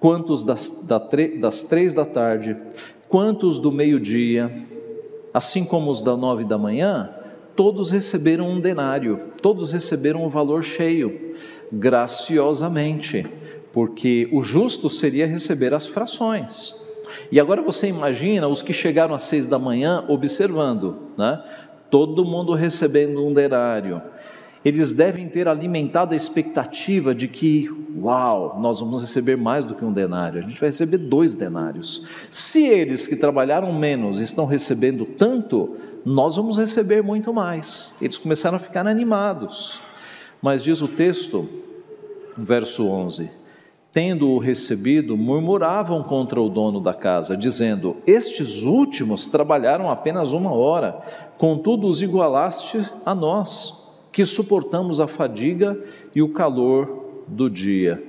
quanto 0.00 0.32
os 0.32 0.44
das, 0.44 0.84
das 1.38 1.62
três 1.62 1.94
da 1.94 2.04
tarde, 2.04 2.56
quanto 3.08 3.46
os 3.48 3.58
do 3.58 3.70
meio-dia, 3.72 4.52
assim 5.32 5.64
como 5.64 5.90
os 5.90 6.02
da 6.02 6.16
nove 6.16 6.44
da 6.44 6.58
manhã, 6.58 7.10
todos 7.54 7.90
receberam 7.90 8.50
um 8.50 8.60
denário, 8.60 9.32
todos 9.40 9.72
receberam 9.72 10.24
um 10.24 10.28
valor 10.28 10.62
cheio, 10.62 11.34
graciosamente, 11.72 13.26
porque 13.72 14.28
o 14.32 14.42
justo 14.42 14.90
seria 14.90 15.26
receber 15.26 15.72
as 15.72 15.86
frações. 15.86 16.74
E 17.30 17.40
agora 17.40 17.62
você 17.62 17.88
imagina 17.88 18.48
os 18.48 18.62
que 18.62 18.72
chegaram 18.72 19.14
às 19.14 19.24
seis 19.24 19.46
da 19.46 19.58
manhã 19.58 20.04
observando, 20.08 20.96
né? 21.16 21.42
todo 21.90 22.24
mundo 22.24 22.52
recebendo 22.52 23.24
um 23.24 23.32
denário. 23.32 24.02
Eles 24.64 24.92
devem 24.92 25.28
ter 25.28 25.46
alimentado 25.46 26.12
a 26.12 26.16
expectativa 26.16 27.14
de 27.14 27.28
que, 27.28 27.70
uau, 27.96 28.58
nós 28.60 28.80
vamos 28.80 29.00
receber 29.00 29.36
mais 29.36 29.64
do 29.64 29.76
que 29.76 29.84
um 29.84 29.92
denário, 29.92 30.40
a 30.40 30.42
gente 30.42 30.58
vai 30.58 30.70
receber 30.70 30.98
dois 30.98 31.36
denários. 31.36 32.04
Se 32.32 32.66
eles 32.66 33.06
que 33.06 33.14
trabalharam 33.14 33.72
menos 33.72 34.18
estão 34.18 34.44
recebendo 34.44 35.04
tanto, 35.04 35.76
nós 36.04 36.34
vamos 36.34 36.56
receber 36.56 37.00
muito 37.00 37.32
mais. 37.32 37.94
Eles 38.02 38.18
começaram 38.18 38.56
a 38.56 38.60
ficar 38.60 38.86
animados. 38.88 39.80
Mas 40.42 40.64
diz 40.64 40.82
o 40.82 40.88
texto, 40.88 41.48
verso 42.36 42.88
11: 42.88 43.30
tendo-o 43.96 44.36
recebido, 44.36 45.16
murmuravam 45.16 46.02
contra 46.02 46.38
o 46.38 46.50
dono 46.50 46.80
da 46.80 46.92
casa, 46.92 47.34
dizendo: 47.34 47.96
Estes 48.06 48.62
últimos 48.62 49.24
trabalharam 49.24 49.90
apenas 49.90 50.32
uma 50.32 50.52
hora, 50.52 51.00
contudo 51.38 51.86
os 51.86 52.02
igualaste 52.02 52.86
a 53.06 53.14
nós, 53.14 53.90
que 54.12 54.22
suportamos 54.26 55.00
a 55.00 55.08
fadiga 55.08 55.82
e 56.14 56.20
o 56.20 56.28
calor 56.28 57.24
do 57.26 57.48
dia. 57.48 58.04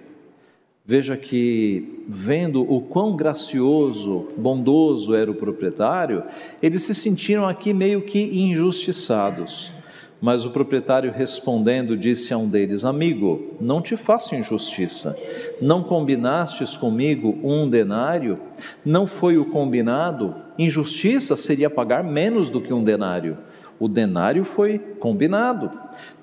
Veja 0.86 1.16
que, 1.16 2.04
vendo 2.06 2.70
o 2.70 2.82
quão 2.82 3.16
gracioso, 3.16 4.28
bondoso 4.36 5.16
era 5.16 5.32
o 5.32 5.36
proprietário, 5.36 6.22
eles 6.62 6.84
se 6.84 6.94
sentiram 6.94 7.48
aqui 7.48 7.74
meio 7.74 8.02
que 8.02 8.20
injustiçados. 8.20 9.72
Mas 10.20 10.46
o 10.46 10.50
proprietário 10.50 11.12
respondendo 11.12 11.96
disse 11.96 12.34
a 12.34 12.38
um 12.38 12.50
deles: 12.50 12.84
Amigo, 12.84 13.56
não 13.62 13.82
te 13.82 13.96
faço 13.96 14.36
injustiça. 14.36 15.16
Não 15.62 15.84
combinastes 15.84 16.76
comigo 16.76 17.38
um 17.44 17.70
denário? 17.70 18.40
Não 18.84 19.06
foi 19.06 19.38
o 19.38 19.46
combinado? 19.46 20.36
Injustiça 20.58 21.38
seria 21.38 21.70
pagar 21.70 22.04
menos 22.04 22.50
do 22.50 22.60
que 22.60 22.74
um 22.74 22.84
denário. 22.84 23.38
O 23.80 23.88
denário 23.88 24.44
foi 24.44 24.80
combinado. 24.80 25.70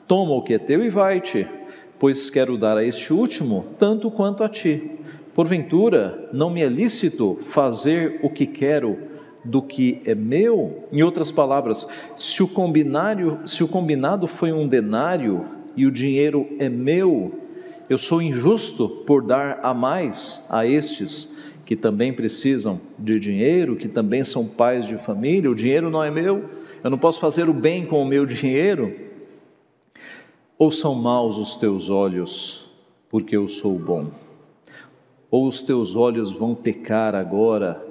Toma 0.08 0.34
o 0.34 0.42
que 0.42 0.54
é 0.54 0.58
teu 0.58 0.84
e 0.84 0.90
vai-te, 0.90 1.46
pois 1.98 2.28
quero 2.28 2.58
dar 2.58 2.76
a 2.76 2.84
este 2.84 3.12
último 3.12 3.64
tanto 3.78 4.10
quanto 4.10 4.42
a 4.42 4.48
ti. 4.48 4.90
Porventura, 5.34 6.28
não 6.32 6.50
me 6.50 6.62
é 6.62 6.68
lícito 6.68 7.38
fazer 7.40 8.20
o 8.22 8.30
que 8.30 8.46
quero 8.46 9.13
do 9.44 9.60
que 9.60 10.00
é 10.04 10.14
meu. 10.14 10.88
Em 10.90 11.02
outras 11.02 11.30
palavras, 11.30 11.86
se 12.16 12.42
o 12.42 12.48
combinário, 12.48 13.40
se 13.44 13.62
o 13.62 13.68
combinado 13.68 14.26
foi 14.26 14.52
um 14.52 14.66
denário 14.66 15.44
e 15.76 15.86
o 15.86 15.90
dinheiro 15.90 16.48
é 16.58 16.68
meu, 16.68 17.40
eu 17.88 17.98
sou 17.98 18.22
injusto 18.22 18.88
por 18.88 19.22
dar 19.22 19.60
a 19.62 19.74
mais 19.74 20.46
a 20.48 20.66
estes 20.66 21.34
que 21.64 21.76
também 21.76 22.12
precisam 22.12 22.80
de 22.98 23.18
dinheiro, 23.18 23.76
que 23.76 23.88
também 23.88 24.22
são 24.22 24.46
pais 24.46 24.86
de 24.86 24.98
família. 24.98 25.50
O 25.50 25.54
dinheiro 25.54 25.90
não 25.90 26.02
é 26.02 26.10
meu. 26.10 26.48
Eu 26.82 26.90
não 26.90 26.98
posso 26.98 27.20
fazer 27.20 27.48
o 27.48 27.54
bem 27.54 27.86
com 27.86 28.02
o 28.02 28.06
meu 28.06 28.26
dinheiro. 28.26 28.94
Ou 30.58 30.70
são 30.70 30.94
maus 30.94 31.38
os 31.38 31.54
teus 31.54 31.90
olhos, 31.90 32.70
porque 33.10 33.36
eu 33.36 33.48
sou 33.48 33.78
bom? 33.78 34.10
Ou 35.30 35.46
os 35.46 35.60
teus 35.60 35.96
olhos 35.96 36.30
vão 36.30 36.54
pecar 36.54 37.14
agora, 37.14 37.84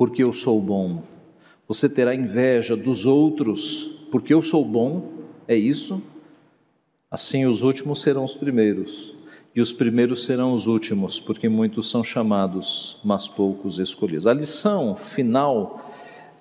porque 0.00 0.24
eu 0.24 0.32
sou 0.32 0.58
bom. 0.58 1.02
Você 1.68 1.86
terá 1.86 2.14
inveja 2.14 2.74
dos 2.74 3.04
outros, 3.04 4.06
porque 4.10 4.32
eu 4.32 4.40
sou 4.40 4.64
bom, 4.64 5.12
é 5.46 5.54
isso? 5.54 6.02
Assim 7.10 7.44
os 7.44 7.60
últimos 7.60 8.00
serão 8.00 8.24
os 8.24 8.34
primeiros, 8.34 9.12
e 9.54 9.60
os 9.60 9.74
primeiros 9.74 10.24
serão 10.24 10.54
os 10.54 10.66
últimos, 10.66 11.20
porque 11.20 11.50
muitos 11.50 11.90
são 11.90 12.02
chamados, 12.02 12.98
mas 13.04 13.28
poucos 13.28 13.78
escolhidos. 13.78 14.26
A 14.26 14.32
lição 14.32 14.96
final 14.96 15.92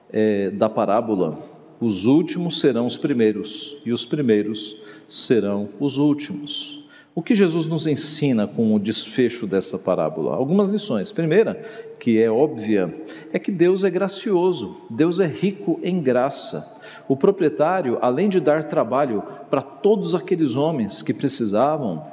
é, 0.10 0.52
da 0.52 0.70
parábola: 0.70 1.38
os 1.82 2.06
últimos 2.06 2.60
serão 2.60 2.86
os 2.86 2.96
primeiros, 2.96 3.82
e 3.86 3.92
os 3.92 4.06
primeiros 4.06 4.82
serão 5.06 5.68
os 5.82 5.98
últimos. 5.98 6.79
O 7.16 7.24
que 7.24 7.36
Jesus 7.36 7.66
nos 7.66 7.88
ensina 7.88 8.46
com 8.46 8.74
o 8.74 8.80
desfecho 8.80 9.48
desta 9.48 9.78
parábola? 9.78 10.36
Algumas 10.36 10.70
lições. 10.70 11.12
Primeira, 11.12 11.56
que 12.00 12.22
é 12.22 12.30
óbvia, 12.30 12.94
é 13.34 13.40
que 13.40 13.52
Deus 13.52 13.84
é 13.84 13.90
gracioso, 13.90 14.78
Deus 14.90 15.20
é 15.20 15.26
rico 15.26 15.80
em 15.84 16.02
graça. 16.02 16.76
O 17.08 17.18
proprietário, 17.18 17.98
além 18.02 18.30
de 18.30 18.40
dar 18.40 18.66
trabalho 18.66 19.24
para 19.50 19.62
todos 19.62 20.14
aqueles 20.14 20.56
homens 20.56 21.02
que 21.02 21.14
precisavam, 21.14 22.06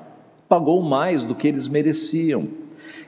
pagou 0.48 0.80
mais 0.82 1.24
do 1.24 1.34
que 1.34 1.46
eles 1.46 1.68
mereciam. 1.68 2.48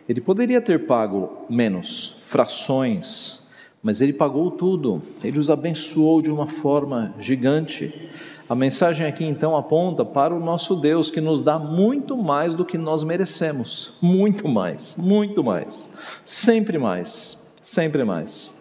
Ele 0.09 0.21
poderia 0.21 0.61
ter 0.61 0.87
pago 0.87 1.47
menos, 1.49 2.17
frações, 2.21 3.38
mas 3.83 4.01
ele 4.01 4.13
pagou 4.13 4.51
tudo, 4.51 5.03
ele 5.23 5.39
os 5.39 5.49
abençoou 5.49 6.21
de 6.21 6.31
uma 6.31 6.49
forma 6.49 7.15
gigante. 7.21 8.11
A 8.49 8.55
mensagem 8.55 9.07
aqui 9.07 9.25
então 9.25 9.57
aponta 9.57 10.05
para 10.05 10.35
o 10.35 10.41
nosso 10.41 10.77
Deus 10.77 11.11
que 11.11 11.21
nos 11.21 11.43
dá 11.43 11.59
muito 11.59 12.17
mais 12.17 12.55
do 12.55 12.65
que 12.65 12.77
nós 12.77 13.05
merecemos, 13.05 13.93
muito 14.01 14.49
mais, 14.49 14.97
muito 14.97 15.45
mais, 15.45 15.91
sempre 16.25 16.79
mais, 16.79 17.39
sempre 17.63 18.05
mais. 18.05 18.57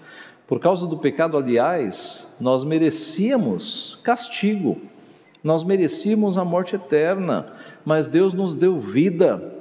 Por 0.45 0.59
causa 0.59 0.85
do 0.85 0.97
pecado, 0.97 1.35
aliás, 1.35 2.35
nós 2.39 2.63
merecíamos 2.63 3.99
castigo, 4.03 4.77
nós 5.43 5.63
merecíamos 5.63 6.37
a 6.37 6.45
morte 6.45 6.75
eterna, 6.75 7.53
mas 7.83 8.07
Deus 8.07 8.33
nos 8.33 8.55
deu 8.55 8.77
vida 8.77 9.56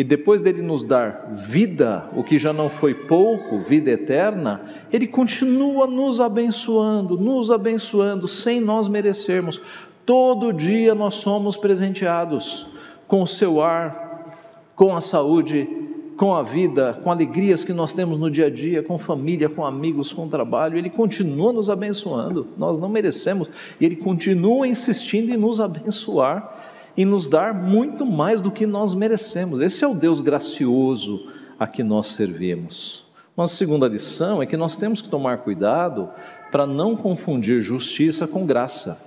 e 0.00 0.04
depois 0.04 0.40
dele 0.40 0.62
nos 0.62 0.82
dar 0.82 1.30
vida, 1.36 2.08
o 2.16 2.24
que 2.24 2.38
já 2.38 2.54
não 2.54 2.70
foi 2.70 2.94
pouco, 2.94 3.58
vida 3.58 3.90
eterna, 3.90 4.62
ele 4.90 5.06
continua 5.06 5.86
nos 5.86 6.22
abençoando, 6.22 7.18
nos 7.18 7.50
abençoando 7.50 8.26
sem 8.26 8.62
nós 8.62 8.88
merecermos. 8.88 9.60
Todo 10.06 10.54
dia 10.54 10.94
nós 10.94 11.16
somos 11.16 11.58
presenteados 11.58 12.66
com 13.06 13.20
o 13.20 13.26
seu 13.26 13.60
ar, 13.60 14.38
com 14.74 14.96
a 14.96 15.02
saúde, 15.02 15.68
com 16.16 16.34
a 16.34 16.42
vida, 16.42 16.98
com 17.04 17.10
alegrias 17.10 17.62
que 17.62 17.74
nós 17.74 17.92
temos 17.92 18.18
no 18.18 18.30
dia 18.30 18.46
a 18.46 18.50
dia, 18.50 18.82
com 18.82 18.98
família, 18.98 19.50
com 19.50 19.66
amigos, 19.66 20.14
com 20.14 20.26
trabalho. 20.28 20.78
Ele 20.78 20.88
continua 20.88 21.52
nos 21.52 21.68
abençoando. 21.68 22.46
Nós 22.56 22.78
não 22.78 22.88
merecemos 22.88 23.50
e 23.78 23.84
ele 23.84 23.96
continua 23.96 24.66
insistindo 24.66 25.30
em 25.30 25.36
nos 25.36 25.60
abençoar 25.60 26.59
e 26.96 27.04
nos 27.04 27.28
dar 27.28 27.54
muito 27.54 28.04
mais 28.04 28.40
do 28.40 28.50
que 28.50 28.66
nós 28.66 28.94
merecemos. 28.94 29.60
Esse 29.60 29.84
é 29.84 29.88
o 29.88 29.94
Deus 29.94 30.20
gracioso, 30.20 31.28
a 31.58 31.66
que 31.66 31.82
nós 31.82 32.08
servimos. 32.08 33.04
Uma 33.36 33.46
segunda 33.46 33.88
lição 33.88 34.42
é 34.42 34.46
que 34.46 34.56
nós 34.56 34.76
temos 34.76 35.00
que 35.00 35.08
tomar 35.08 35.38
cuidado 35.38 36.10
para 36.50 36.66
não 36.66 36.96
confundir 36.96 37.62
justiça 37.62 38.26
com 38.26 38.44
graça. 38.44 39.00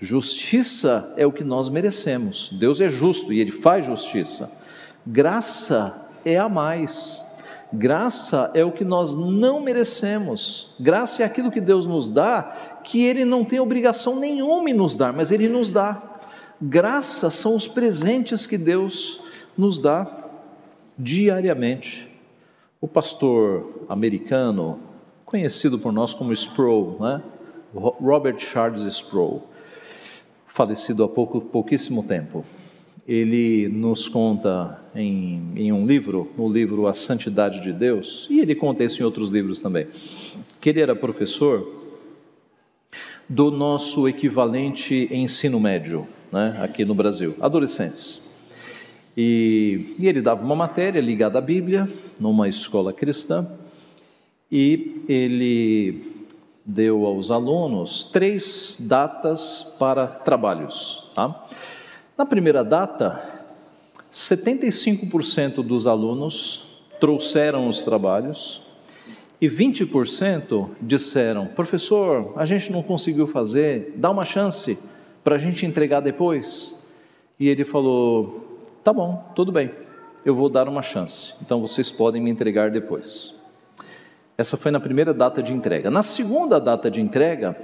Justiça 0.00 1.12
é 1.16 1.26
o 1.26 1.32
que 1.32 1.44
nós 1.44 1.68
merecemos. 1.68 2.50
Deus 2.58 2.80
é 2.80 2.88
justo 2.88 3.32
e 3.32 3.40
ele 3.40 3.52
faz 3.52 3.84
justiça. 3.84 4.50
Graça 5.06 6.08
é 6.24 6.38
a 6.38 6.48
mais. 6.48 7.24
Graça 7.72 8.50
é 8.52 8.64
o 8.64 8.72
que 8.72 8.84
nós 8.84 9.14
não 9.14 9.60
merecemos. 9.60 10.74
Graça 10.80 11.22
é 11.22 11.26
aquilo 11.26 11.52
que 11.52 11.60
Deus 11.60 11.86
nos 11.86 12.08
dá, 12.08 12.78
que 12.82 13.04
Ele 13.04 13.24
não 13.24 13.44
tem 13.44 13.60
obrigação 13.60 14.16
nenhuma 14.18 14.70
em 14.70 14.74
nos 14.74 14.96
dar, 14.96 15.12
mas 15.12 15.30
Ele 15.30 15.48
nos 15.48 15.70
dá. 15.70 16.09
Graça 16.60 17.30
são 17.30 17.56
os 17.56 17.66
presentes 17.66 18.46
que 18.46 18.58
Deus 18.58 19.22
nos 19.56 19.78
dá 19.78 20.28
diariamente. 20.98 22.06
O 22.80 22.86
pastor 22.86 23.86
americano, 23.88 24.78
conhecido 25.24 25.78
por 25.78 25.90
nós 25.90 26.12
como 26.12 26.32
Sproul, 26.32 26.98
né? 27.00 27.22
Robert 27.74 28.38
Charles 28.38 28.82
Sproul, 28.82 29.42
falecido 30.48 31.04
há 31.04 31.08
pouco, 31.08 31.40
pouquíssimo 31.40 32.02
tempo, 32.02 32.44
ele 33.06 33.68
nos 33.68 34.08
conta 34.08 34.82
em, 34.94 35.52
em, 35.56 35.72
um 35.72 35.86
livro, 35.86 36.30
no 36.36 36.48
livro 36.48 36.86
A 36.86 36.92
Santidade 36.92 37.60
de 37.62 37.72
Deus, 37.72 38.26
e 38.28 38.40
ele 38.40 38.54
conta 38.54 38.84
isso 38.84 39.00
em 39.00 39.04
outros 39.04 39.30
livros 39.30 39.60
também, 39.60 39.86
que 40.60 40.68
ele 40.68 40.80
era 40.80 40.94
professor 40.94 41.66
do 43.28 43.50
nosso 43.50 44.08
equivalente 44.08 45.08
ensino 45.12 45.60
médio, 45.60 46.06
né, 46.32 46.58
aqui 46.62 46.84
no 46.84 46.94
Brasil, 46.94 47.36
adolescentes. 47.40 48.22
E, 49.16 49.96
e 49.98 50.06
ele 50.06 50.20
dava 50.20 50.42
uma 50.44 50.56
matéria 50.56 51.00
ligada 51.00 51.38
à 51.38 51.42
Bíblia, 51.42 51.88
numa 52.18 52.48
escola 52.48 52.92
cristã, 52.92 53.46
e 54.50 55.04
ele 55.08 56.26
deu 56.64 57.04
aos 57.04 57.30
alunos 57.30 58.04
três 58.04 58.76
datas 58.80 59.76
para 59.78 60.06
trabalhos. 60.06 61.12
Tá? 61.14 61.48
Na 62.16 62.24
primeira 62.24 62.62
data, 62.62 63.20
75% 64.12 65.62
dos 65.62 65.86
alunos 65.86 66.66
trouxeram 67.00 67.68
os 67.68 67.82
trabalhos 67.82 68.62
e 69.40 69.48
20% 69.48 70.68
disseram: 70.80 71.46
professor, 71.46 72.34
a 72.36 72.44
gente 72.44 72.70
não 72.70 72.82
conseguiu 72.82 73.26
fazer, 73.26 73.94
dá 73.96 74.10
uma 74.10 74.24
chance 74.24 74.78
para 75.22 75.36
a 75.36 75.38
gente 75.38 75.66
entregar 75.66 76.00
depois. 76.00 76.86
E 77.38 77.48
ele 77.48 77.64
falou: 77.64 78.68
tá 78.82 78.92
bom, 78.92 79.32
tudo 79.34 79.52
bem, 79.52 79.70
eu 80.24 80.34
vou 80.34 80.48
dar 80.48 80.68
uma 80.68 80.82
chance, 80.82 81.34
então 81.42 81.60
vocês 81.60 81.90
podem 81.90 82.20
me 82.22 82.30
entregar 82.30 82.70
depois. 82.70 83.40
Essa 84.36 84.56
foi 84.56 84.70
na 84.70 84.80
primeira 84.80 85.12
data 85.12 85.42
de 85.42 85.52
entrega. 85.52 85.90
Na 85.90 86.02
segunda 86.02 86.58
data 86.58 86.90
de 86.90 87.00
entrega, 87.00 87.56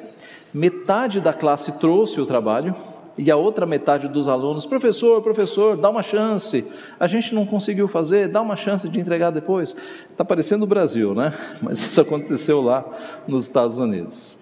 metade 0.53 1.21
da 1.21 1.33
classe 1.33 1.73
trouxe 1.79 2.21
o 2.21 2.27
trabalho 2.27 2.77
e 3.19 3.31
a 3.31 3.37
outra 3.37 3.65
metade 3.65 4.09
dos 4.09 4.29
alunos, 4.29 4.67
professor, 4.67 5.23
professor, 5.23 5.77
dá 5.77 5.89
uma 5.89 6.03
chance, 6.03 6.71
a 7.01 7.07
gente 7.07 7.35
não 7.35 7.47
conseguiu 7.47 7.89
fazer, 7.89 8.29
dá 8.29 8.43
uma 8.43 8.57
chance 8.57 8.87
de 8.89 9.01
entregar 9.01 9.31
depois. 9.31 9.75
Está 10.11 10.25
parecendo 10.25 10.65
o 10.65 10.67
Brasil, 10.67 11.15
né? 11.15 11.33
Mas 11.63 11.79
isso 11.79 12.01
aconteceu 12.01 12.61
lá 12.61 12.85
nos 13.27 13.45
Estados 13.45 13.79
Unidos. 13.79 14.39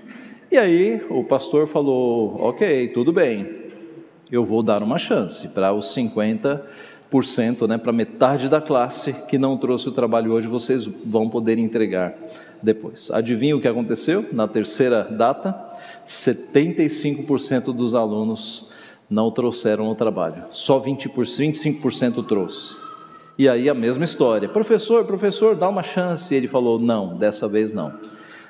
E 0.55 0.57
aí 0.57 1.05
o 1.11 1.25
pastor 1.25 1.67
falou: 1.67 2.37
ok, 2.41 2.87
tudo 2.91 3.13
bem, 3.13 3.73
eu 4.31 4.45
vou 4.45 4.63
dar 4.63 4.85
uma 4.85 4.99
chance 4.99 5.49
para 5.49 5.73
os 5.73 5.87
50%, 5.87 7.67
né, 7.67 7.77
para 7.77 7.91
metade 7.91 8.49
da 8.49 8.61
classe 8.61 9.13
que 9.27 9.37
não 9.37 9.59
trouxe 9.59 9.89
o 9.89 9.91
trabalho 9.91 10.31
hoje, 10.31 10.47
vocês 10.47 10.87
vão 10.87 11.29
poder 11.29 11.59
entregar 11.59 12.15
depois. 12.63 13.11
Adivinha 13.11 13.57
o 13.57 13.61
que 13.61 13.67
aconteceu 13.67 14.27
na 14.31 14.47
terceira 14.47 15.03
data? 15.03 15.53
75% 16.07 17.75
dos 17.75 17.93
alunos 17.93 18.71
não 19.11 19.33
trouxeram 19.33 19.91
o 19.91 19.95
trabalho, 19.97 20.45
só 20.53 20.79
20%, 20.79 21.11
25% 21.83 22.25
trouxe. 22.25 22.77
E 23.37 23.49
aí 23.49 23.69
a 23.69 23.75
mesma 23.75 24.05
história: 24.05 24.49
professor, 24.49 25.05
professor, 25.05 25.57
dá 25.57 25.69
uma 25.69 25.83
chance. 25.83 26.33
E 26.33 26.37
ele 26.37 26.47
falou: 26.47 26.79
não, 26.79 27.19
dessa 27.19 27.49
vez 27.49 27.73
não. 27.73 27.93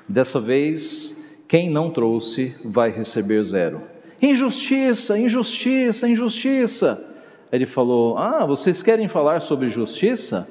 Dessa 0.07 0.39
vez, 0.39 1.14
quem 1.47 1.69
não 1.69 1.89
trouxe 1.89 2.55
vai 2.63 2.89
receber 2.89 3.43
zero. 3.43 3.81
Injustiça, 4.21 5.19
injustiça, 5.19 6.07
injustiça. 6.07 7.15
Ele 7.51 7.65
falou: 7.65 8.17
ah, 8.17 8.45
vocês 8.45 8.81
querem 8.81 9.07
falar 9.07 9.41
sobre 9.41 9.69
justiça? 9.69 10.47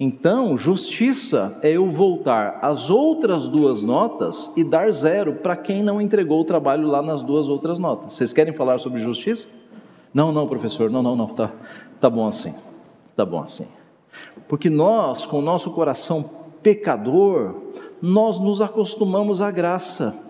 Então, 0.00 0.56
justiça 0.56 1.58
é 1.60 1.72
eu 1.72 1.88
voltar 1.88 2.60
as 2.62 2.88
outras 2.88 3.48
duas 3.48 3.82
notas 3.82 4.52
e 4.56 4.62
dar 4.62 4.92
zero 4.92 5.34
para 5.34 5.56
quem 5.56 5.82
não 5.82 6.00
entregou 6.00 6.40
o 6.40 6.44
trabalho 6.44 6.86
lá 6.86 7.02
nas 7.02 7.20
duas 7.20 7.48
outras 7.48 7.80
notas. 7.80 8.14
Vocês 8.14 8.32
querem 8.32 8.52
falar 8.52 8.78
sobre 8.78 9.00
justiça? 9.00 9.48
Não, 10.14 10.30
não, 10.30 10.46
professor, 10.46 10.88
não, 10.88 11.02
não, 11.02 11.16
não, 11.16 11.26
tá, 11.26 11.50
tá 12.00 12.08
bom 12.08 12.28
assim, 12.28 12.54
tá 13.16 13.26
bom 13.26 13.42
assim. 13.42 13.66
Porque 14.46 14.70
nós, 14.70 15.26
com 15.26 15.40
o 15.40 15.42
nosso 15.42 15.72
coração 15.72 16.37
pecador, 16.62 17.54
nós 18.00 18.38
nos 18.38 18.60
acostumamos 18.60 19.40
à 19.40 19.50
graça. 19.50 20.26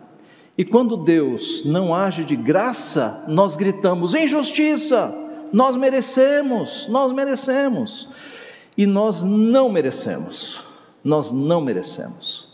E 0.57 0.64
quando 0.64 0.97
Deus 0.97 1.64
não 1.64 1.95
age 1.95 2.25
de 2.25 2.35
graça, 2.35 3.25
nós 3.29 3.57
gritamos: 3.57 4.14
injustiça, 4.14 5.14
nós 5.53 5.77
merecemos, 5.77 6.88
nós 6.88 7.12
merecemos 7.12 8.09
e 8.77 8.87
nós 8.87 9.25
não 9.25 9.69
merecemos. 9.69 10.62
Nós 11.03 11.33
não 11.33 11.61
merecemos. 11.61 12.49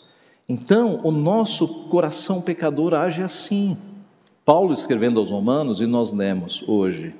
Então, 0.49 1.01
o 1.03 1.11
nosso 1.11 1.89
coração 1.89 2.41
pecador 2.41 2.95
age 2.95 3.23
assim. 3.23 3.77
Paulo 4.45 4.75
escrevendo 4.75 5.19
aos 5.19 5.31
Romanos, 5.31 5.81
e 5.81 5.87
nós 5.87 6.13
lemos 6.13 6.63
hoje: 6.67 7.15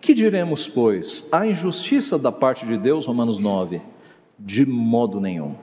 Que 0.00 0.12
diremos, 0.12 0.66
pois? 0.66 1.28
Há 1.30 1.46
injustiça 1.46 2.18
da 2.18 2.32
parte 2.32 2.66
de 2.66 2.76
Deus? 2.76 3.06
Romanos 3.06 3.38
9. 3.38 3.80
De 4.38 4.66
modo 4.66 5.20
nenhum. 5.20 5.54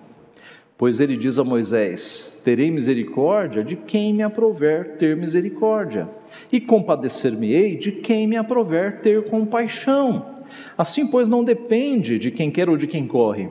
Pois 0.81 0.99
ele 0.99 1.15
diz 1.15 1.37
a 1.37 1.43
Moisés: 1.43 2.41
Terei 2.43 2.71
misericórdia 2.71 3.63
de 3.63 3.75
quem 3.75 4.11
me 4.11 4.23
aprover 4.23 4.97
ter 4.97 5.15
misericórdia, 5.15 6.09
e 6.51 6.59
compadecer-me-ei 6.59 7.77
de 7.77 7.91
quem 7.91 8.25
me 8.25 8.35
aprover 8.35 8.99
ter 8.99 9.25
compaixão. 9.25 10.37
Assim, 10.75 11.05
pois, 11.05 11.29
não 11.29 11.43
depende 11.43 12.17
de 12.17 12.31
quem 12.31 12.49
quer 12.49 12.67
ou 12.67 12.77
de 12.77 12.87
quem 12.87 13.05
corre, 13.05 13.47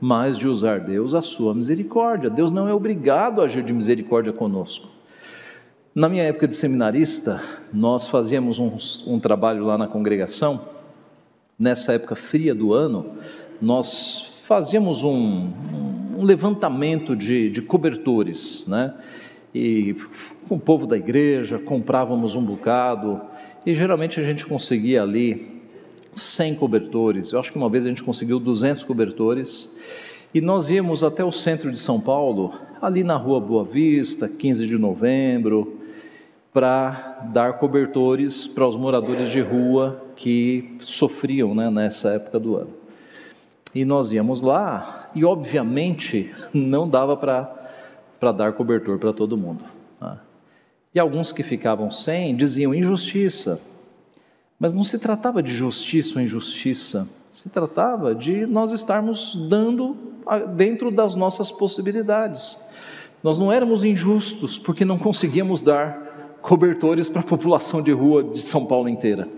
mas 0.00 0.38
de 0.38 0.48
usar 0.48 0.80
Deus 0.80 1.14
a 1.14 1.20
sua 1.20 1.54
misericórdia. 1.54 2.30
Deus 2.30 2.50
não 2.50 2.66
é 2.66 2.72
obrigado 2.72 3.42
a 3.42 3.44
agir 3.44 3.62
de 3.62 3.74
misericórdia 3.74 4.32
conosco. 4.32 4.88
Na 5.94 6.08
minha 6.08 6.22
época 6.22 6.48
de 6.48 6.56
seminarista, 6.56 7.42
nós 7.70 8.08
fazíamos 8.08 8.58
um, 8.58 8.78
um 9.06 9.20
trabalho 9.20 9.66
lá 9.66 9.76
na 9.76 9.86
congregação. 9.86 10.58
Nessa 11.58 11.92
época 11.92 12.14
fria 12.16 12.54
do 12.54 12.72
ano, 12.72 13.18
nós 13.60 14.44
fazíamos 14.48 15.04
um, 15.04 15.50
um 15.74 15.91
levantamento 16.22 17.14
de, 17.16 17.50
de 17.50 17.62
cobertores, 17.62 18.66
né? 18.66 18.94
E 19.54 19.96
com 20.48 20.56
o 20.56 20.60
povo 20.60 20.86
da 20.86 20.96
igreja, 20.96 21.58
comprávamos 21.58 22.34
um 22.34 22.44
bocado, 22.44 23.20
e 23.64 23.74
geralmente 23.74 24.18
a 24.18 24.22
gente 24.22 24.46
conseguia 24.46 25.02
ali 25.02 25.60
100 26.14 26.56
cobertores. 26.56 27.32
Eu 27.32 27.40
acho 27.40 27.52
que 27.52 27.58
uma 27.58 27.68
vez 27.68 27.86
a 27.86 27.88
gente 27.88 28.02
conseguiu 28.02 28.38
200 28.38 28.82
cobertores. 28.84 29.76
E 30.34 30.40
nós 30.40 30.70
íamos 30.70 31.04
até 31.04 31.24
o 31.24 31.30
centro 31.30 31.70
de 31.70 31.78
São 31.78 32.00
Paulo, 32.00 32.54
ali 32.80 33.04
na 33.04 33.16
rua 33.16 33.40
Boa 33.40 33.64
Vista, 33.64 34.28
15 34.28 34.66
de 34.66 34.78
novembro, 34.78 35.78
para 36.52 37.20
dar 37.32 37.58
cobertores 37.58 38.46
para 38.46 38.66
os 38.66 38.76
moradores 38.76 39.30
de 39.30 39.40
rua 39.40 40.02
que 40.16 40.76
sofriam 40.80 41.54
né, 41.54 41.70
nessa 41.70 42.10
época 42.10 42.38
do 42.38 42.56
ano. 42.56 42.70
E 43.74 43.84
nós 43.84 44.10
íamos 44.12 44.42
lá, 44.42 45.01
e 45.14 45.24
obviamente 45.24 46.34
não 46.52 46.88
dava 46.88 47.16
para 47.16 48.32
dar 48.32 48.52
cobertor 48.52 48.98
para 48.98 49.12
todo 49.12 49.36
mundo. 49.36 49.64
Né? 50.00 50.18
E 50.94 51.00
alguns 51.00 51.32
que 51.32 51.42
ficavam 51.42 51.90
sem 51.90 52.36
diziam 52.36 52.74
injustiça, 52.74 53.60
mas 54.58 54.74
não 54.74 54.84
se 54.84 54.98
tratava 54.98 55.42
de 55.42 55.52
justiça 55.52 56.18
ou 56.18 56.24
injustiça, 56.24 57.08
se 57.30 57.48
tratava 57.50 58.14
de 58.14 58.46
nós 58.46 58.70
estarmos 58.72 59.34
dando 59.48 59.96
dentro 60.54 60.90
das 60.90 61.14
nossas 61.14 61.50
possibilidades. 61.50 62.58
Nós 63.22 63.38
não 63.38 63.50
éramos 63.50 63.84
injustos 63.84 64.58
porque 64.58 64.84
não 64.84 64.98
conseguíamos 64.98 65.60
dar 65.60 66.38
cobertores 66.42 67.08
para 67.08 67.20
a 67.20 67.24
população 67.24 67.80
de 67.80 67.92
rua 67.92 68.22
de 68.22 68.42
São 68.42 68.66
Paulo 68.66 68.88
inteira. 68.88 69.28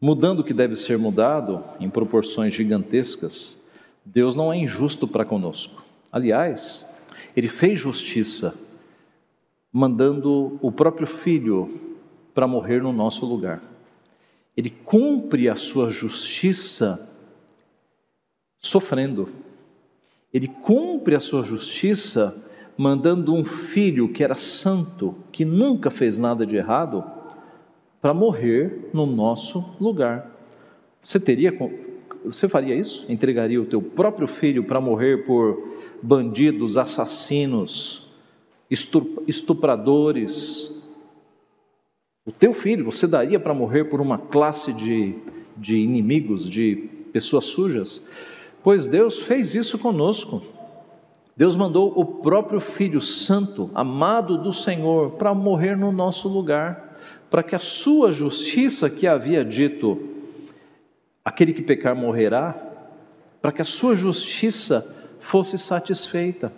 Mudando 0.00 0.40
o 0.40 0.44
que 0.44 0.54
deve 0.54 0.76
ser 0.76 0.96
mudado 0.96 1.62
em 1.78 1.90
proporções 1.90 2.54
gigantescas, 2.54 3.62
Deus 4.12 4.34
não 4.34 4.52
é 4.52 4.56
injusto 4.56 5.06
para 5.06 5.24
conosco. 5.24 5.84
Aliás, 6.10 6.88
Ele 7.36 7.48
fez 7.48 7.78
justiça, 7.78 8.58
mandando 9.72 10.58
o 10.60 10.72
próprio 10.72 11.06
Filho 11.06 11.96
para 12.34 12.46
morrer 12.46 12.82
no 12.82 12.92
nosso 12.92 13.26
lugar 13.26 13.62
ele 14.58 14.70
cumpre 14.70 15.48
a 15.48 15.54
sua 15.54 15.88
justiça 15.88 17.16
sofrendo. 18.58 19.28
Ele 20.34 20.48
cumpre 20.48 21.14
a 21.14 21.20
sua 21.20 21.44
justiça 21.44 22.44
mandando 22.76 23.32
um 23.32 23.44
filho 23.44 24.12
que 24.12 24.24
era 24.24 24.34
santo, 24.34 25.14
que 25.30 25.44
nunca 25.44 25.92
fez 25.92 26.18
nada 26.18 26.44
de 26.44 26.56
errado, 26.56 27.04
para 28.00 28.12
morrer 28.12 28.90
no 28.92 29.06
nosso 29.06 29.64
lugar. 29.80 30.28
Você 31.00 31.20
teria 31.20 31.52
você 32.32 32.48
faria 32.48 32.74
isso? 32.74 33.04
Entregaria 33.08 33.60
o 33.60 33.66
teu 33.66 33.80
próprio 33.82 34.28
filho 34.28 34.64
para 34.64 34.80
morrer 34.80 35.24
por 35.24 35.76
bandidos, 36.02 36.76
assassinos, 36.76 38.08
estupradores? 39.26 40.82
O 42.26 42.32
teu 42.32 42.52
filho 42.52 42.84
você 42.84 43.06
daria 43.06 43.40
para 43.40 43.54
morrer 43.54 43.84
por 43.84 44.00
uma 44.00 44.18
classe 44.18 44.72
de, 44.72 45.14
de 45.56 45.76
inimigos, 45.76 46.48
de 46.48 46.76
pessoas 47.12 47.46
sujas? 47.46 48.04
Pois 48.62 48.86
Deus 48.86 49.18
fez 49.18 49.54
isso 49.54 49.78
conosco. 49.78 50.42
Deus 51.36 51.56
mandou 51.56 51.92
o 51.96 52.04
próprio 52.04 52.60
Filho 52.60 53.00
Santo, 53.00 53.70
amado 53.72 54.36
do 54.36 54.52
Senhor, 54.52 55.12
para 55.12 55.32
morrer 55.32 55.76
no 55.76 55.92
nosso 55.92 56.28
lugar, 56.28 56.98
para 57.30 57.44
que 57.44 57.54
a 57.54 57.60
sua 57.60 58.10
justiça 58.10 58.90
que 58.90 59.06
havia 59.06 59.44
dito, 59.44 60.17
aquele 61.28 61.52
que 61.52 61.62
pecar 61.62 61.94
morrerá, 61.94 62.54
para 63.40 63.52
que 63.52 63.62
a 63.62 63.64
sua 63.64 63.96
justiça 63.96 64.96
fosse 65.20 65.58
satisfeita. 65.58 66.52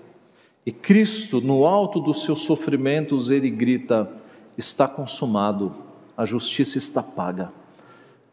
E 0.64 0.72
Cristo, 0.72 1.40
no 1.40 1.66
alto 1.66 2.00
dos 2.00 2.22
seus 2.22 2.40
sofrimentos, 2.40 3.30
ele 3.30 3.50
grita: 3.50 4.11
está 4.56 4.87
consumado, 4.88 5.74
a 6.16 6.24
justiça 6.24 6.78
está 6.78 7.02
paga. 7.02 7.52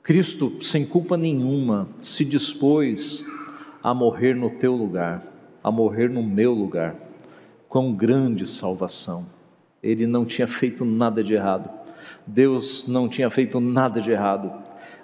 Cristo, 0.03 0.61
sem 0.61 0.85
culpa 0.85 1.17
nenhuma, 1.17 1.87
se 2.01 2.23
dispôs 2.23 3.25
a 3.83 3.93
morrer 3.93 4.33
no 4.33 4.49
teu 4.49 4.73
lugar 4.73 5.23
a 5.67 5.71
morrer 5.71 6.09
no 6.09 6.23
meu 6.23 6.53
lugar. 6.53 6.95
Quão 7.67 7.91
grande 7.91 8.47
salvação! 8.47 9.25
Ele 9.83 10.07
não 10.07 10.25
tinha 10.25 10.47
feito 10.47 10.85
nada 10.85 11.21
de 11.21 11.33
errado. 11.33 11.69
Deus 12.25 12.87
não 12.87 13.09
tinha 13.09 13.29
feito 13.29 13.59
nada 13.59 13.99
de 13.99 14.09
errado. 14.09 14.51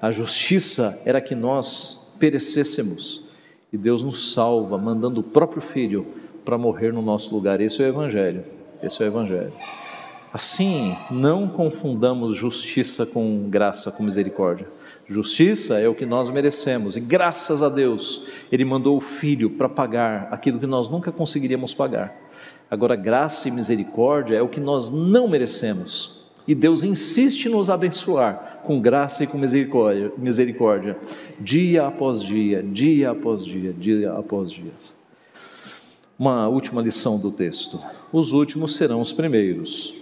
A 0.04 0.12
justiça 0.12 1.02
era 1.06 1.22
que 1.22 1.34
nós 1.34 2.14
perecêssemos. 2.20 3.24
E 3.72 3.78
Deus 3.78 4.02
nos 4.02 4.34
salva, 4.34 4.78
mandando 4.78 5.22
o 5.22 5.24
próprio 5.24 5.62
Filho 5.62 6.06
para 6.44 6.58
morrer 6.58 6.92
no 6.92 7.02
nosso 7.02 7.34
lugar. 7.34 7.62
Esse 7.62 7.82
é 7.82 7.86
o 7.86 7.88
Evangelho. 7.88 8.44
Esse 8.82 9.02
é 9.02 9.06
o 9.06 9.08
Evangelho. 9.08 9.54
Assim, 10.34 10.94
não 11.10 11.48
confundamos 11.48 12.36
justiça 12.36 13.06
com 13.06 13.50
graça, 13.50 13.94
com 13.94 14.04
misericórdia. 14.04 14.68
Justiça 15.08 15.80
é 15.80 15.88
o 15.88 15.96
que 15.96 16.06
nós 16.06 16.30
merecemos, 16.30 16.98
e 16.98 17.00
graças 17.00 17.64
a 17.64 17.70
Deus, 17.70 18.28
Ele 18.52 18.66
mandou 18.66 18.98
o 18.98 19.02
Filho 19.02 19.52
para 19.52 19.70
pagar 19.70 20.28
aquilo 20.32 20.60
que 20.60 20.68
nós 20.68 20.90
nunca 20.90 21.14
conseguiríamos 21.14 21.74
pagar. 21.74 22.14
Agora, 22.70 22.98
graça 22.98 23.48
e 23.48 23.52
misericórdia 23.52 24.36
é 24.36 24.42
o 24.42 24.50
que 24.50 24.60
nós 24.60 24.90
não 24.90 25.30
merecemos, 25.30 26.23
e 26.48 26.54
Deus 26.54 26.84
insiste 26.84 27.46
em 27.46 27.50
nos 27.50 27.70
abençoar 27.70 28.62
com 28.64 28.80
graça 28.80 29.24
e 29.24 29.28
com 29.28 29.38
misericórdia, 29.38 30.12
misericórdia, 30.18 30.98
dia 31.40 31.88
após 31.88 32.22
dia, 32.22 32.64
dia 32.64 33.12
após 33.12 33.46
dia, 33.46 33.74
dia 33.74 34.14
após 34.14 34.52
dia. 34.52 34.72
Uma 36.18 36.48
última 36.48 36.82
lição 36.82 37.20
do 37.20 37.32
texto: 37.32 37.80
os 38.12 38.32
últimos 38.32 38.76
serão 38.76 39.02
os 39.02 39.12
primeiros. 39.12 39.94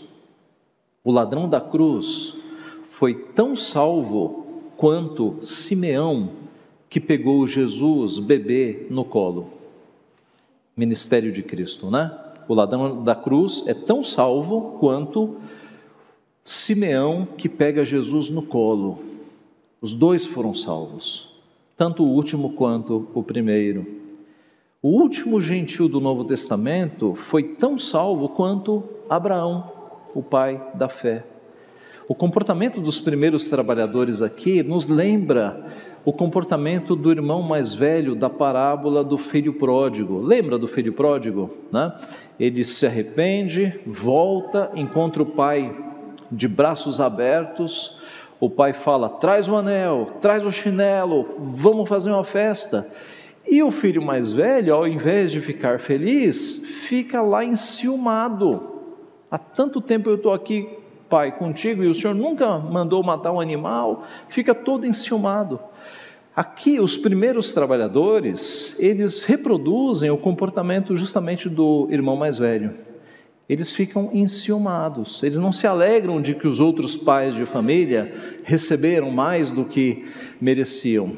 O 1.04 1.12
ladrão 1.12 1.50
da 1.50 1.60
cruz 1.60 2.36
foi 2.84 3.16
tão 3.16 3.56
salvo 3.56 4.46
quanto 4.78 5.40
Simeão, 5.42 6.30
que 6.90 7.00
pegou 7.00 7.48
Jesus, 7.48 8.20
bebê, 8.20 8.86
no 8.90 9.04
colo. 9.04 9.50
Ministério 10.76 11.32
de 11.32 11.42
Cristo, 11.42 11.90
né? 11.90 12.16
O 12.48 12.54
ladrão 12.54 13.04
da 13.04 13.16
cruz 13.16 13.64
é 13.68 13.74
tão 13.74 14.04
salvo 14.04 14.78
quanto 14.80 15.38
Simeão, 16.44 17.28
que 17.38 17.48
pega 17.48 17.86
Jesus 17.86 18.30
no 18.30 18.42
colo. 18.42 19.00
Os 19.80 19.94
dois 19.94 20.26
foram 20.26 20.56
salvos, 20.56 21.40
tanto 21.78 22.04
o 22.04 22.10
último 22.10 22.54
quanto 22.54 23.08
o 23.14 23.22
primeiro. 23.22 23.86
O 24.82 24.90
último 24.90 25.40
gentil 25.40 25.88
do 25.88 26.02
Novo 26.02 26.26
Testamento 26.26 27.14
foi 27.14 27.44
tão 27.44 27.78
salvo 27.78 28.28
quanto 28.28 28.84
Abraão, 29.08 29.72
o 30.16 30.24
pai 30.24 30.60
da 30.74 30.90
fé. 30.90 31.24
O 32.08 32.16
comportamento 32.16 32.82
dos 32.82 33.00
primeiros 33.00 33.48
trabalhadores 33.48 34.24
aqui 34.24 34.64
nos 34.64 34.88
lembra 34.88 35.68
o 36.04 36.12
comportamento 36.12 36.96
do 36.96 37.12
irmão 37.12 37.44
mais 37.44 37.76
velho 37.76 38.16
da 38.16 38.30
parábola 38.32 39.04
do 39.04 39.18
filho 39.18 39.54
pródigo. 39.54 40.20
Lembra 40.20 40.58
do 40.58 40.68
filho 40.68 40.92
pródigo? 40.92 41.52
Né? 41.72 41.94
Ele 42.40 42.66
se 42.66 42.88
arrepende, 42.88 43.80
volta, 43.86 44.72
encontra 44.76 45.22
o 45.22 45.28
pai 45.28 45.91
de 46.32 46.48
braços 46.48 47.00
abertos. 47.02 48.00
O 48.40 48.50
pai 48.50 48.74
fala: 48.74 49.10
traz 49.10 49.48
o 49.48 49.56
anel, 49.56 50.08
traz 50.22 50.46
o 50.46 50.52
chinelo, 50.52 51.36
vamos 51.40 51.90
fazer 51.90 52.10
uma 52.10 52.24
festa. 52.24 52.92
E 53.48 53.62
o 53.62 53.72
filho 53.72 54.02
mais 54.02 54.32
velho, 54.32 54.74
ao 54.74 54.88
invés 54.88 55.32
de 55.32 55.42
ficar 55.42 55.80
feliz, 55.80 56.64
fica 56.88 57.22
lá 57.22 57.44
enciumado. 57.44 58.70
Há 59.30 59.38
tanto 59.38 59.82
tempo 59.82 60.10
eu 60.10 60.16
estou 60.16 60.34
aqui 60.34 60.78
pai 61.12 61.34
contigo 61.34 61.84
e 61.84 61.88
o 61.88 61.94
Senhor 61.94 62.14
nunca 62.14 62.58
mandou 62.58 63.04
matar 63.04 63.34
um 63.34 63.42
animal, 63.42 64.06
fica 64.30 64.56
todo 64.56 64.88
enciumado. 64.88 65.60
Aqui, 66.34 66.80
os 66.80 66.98
primeiros 66.98 67.52
trabalhadores, 67.52 68.74
eles 68.80 69.24
reproduzem 69.24 70.10
o 70.10 70.18
comportamento 70.18 70.96
justamente 70.96 71.50
do 71.50 71.90
irmão 71.92 72.16
mais 72.16 72.38
velho. 72.38 72.74
Eles 73.52 73.74
ficam 73.74 74.10
enciumados, 74.14 75.22
eles 75.22 75.38
não 75.38 75.52
se 75.52 75.68
alegram 75.68 76.22
de 76.22 76.34
que 76.34 76.48
os 76.48 76.60
outros 76.60 76.96
pais 76.96 77.36
de 77.36 77.46
família 77.46 78.40
receberam 78.44 79.12
mais 79.12 79.52
do 79.52 79.66
que 79.66 80.06
mereciam. 80.40 81.18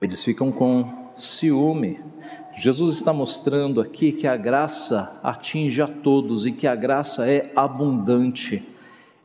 Eles 0.00 0.22
ficam 0.22 0.52
com 0.52 1.10
ciúme. 1.16 1.98
Jesus 2.56 2.94
está 2.94 3.12
mostrando 3.12 3.80
aqui 3.80 4.12
que 4.12 4.26
a 4.26 4.36
graça 4.36 5.18
atinge 5.22 5.80
a 5.80 5.88
todos 5.88 6.44
e 6.44 6.52
que 6.52 6.66
a 6.66 6.74
graça 6.74 7.26
é 7.26 7.50
abundante 7.56 8.62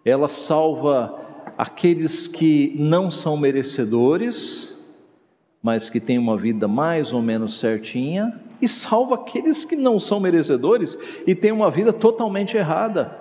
ela 0.05 0.27
salva 0.27 1.17
aqueles 1.57 2.27
que 2.27 2.75
não 2.77 3.09
são 3.09 3.37
merecedores, 3.37 4.85
mas 5.61 5.89
que 5.89 5.99
têm 5.99 6.17
uma 6.17 6.37
vida 6.37 6.67
mais 6.67 7.13
ou 7.13 7.21
menos 7.21 7.57
certinha, 7.57 8.37
e 8.63 8.67
salva 8.67 9.15
aqueles 9.15 9.65
que 9.65 9.75
não 9.75 9.99
são 9.99 10.19
merecedores 10.19 10.97
e 11.27 11.35
têm 11.35 11.51
uma 11.51 11.69
vida 11.69 11.91
totalmente 11.91 12.57
errada. 12.57 13.17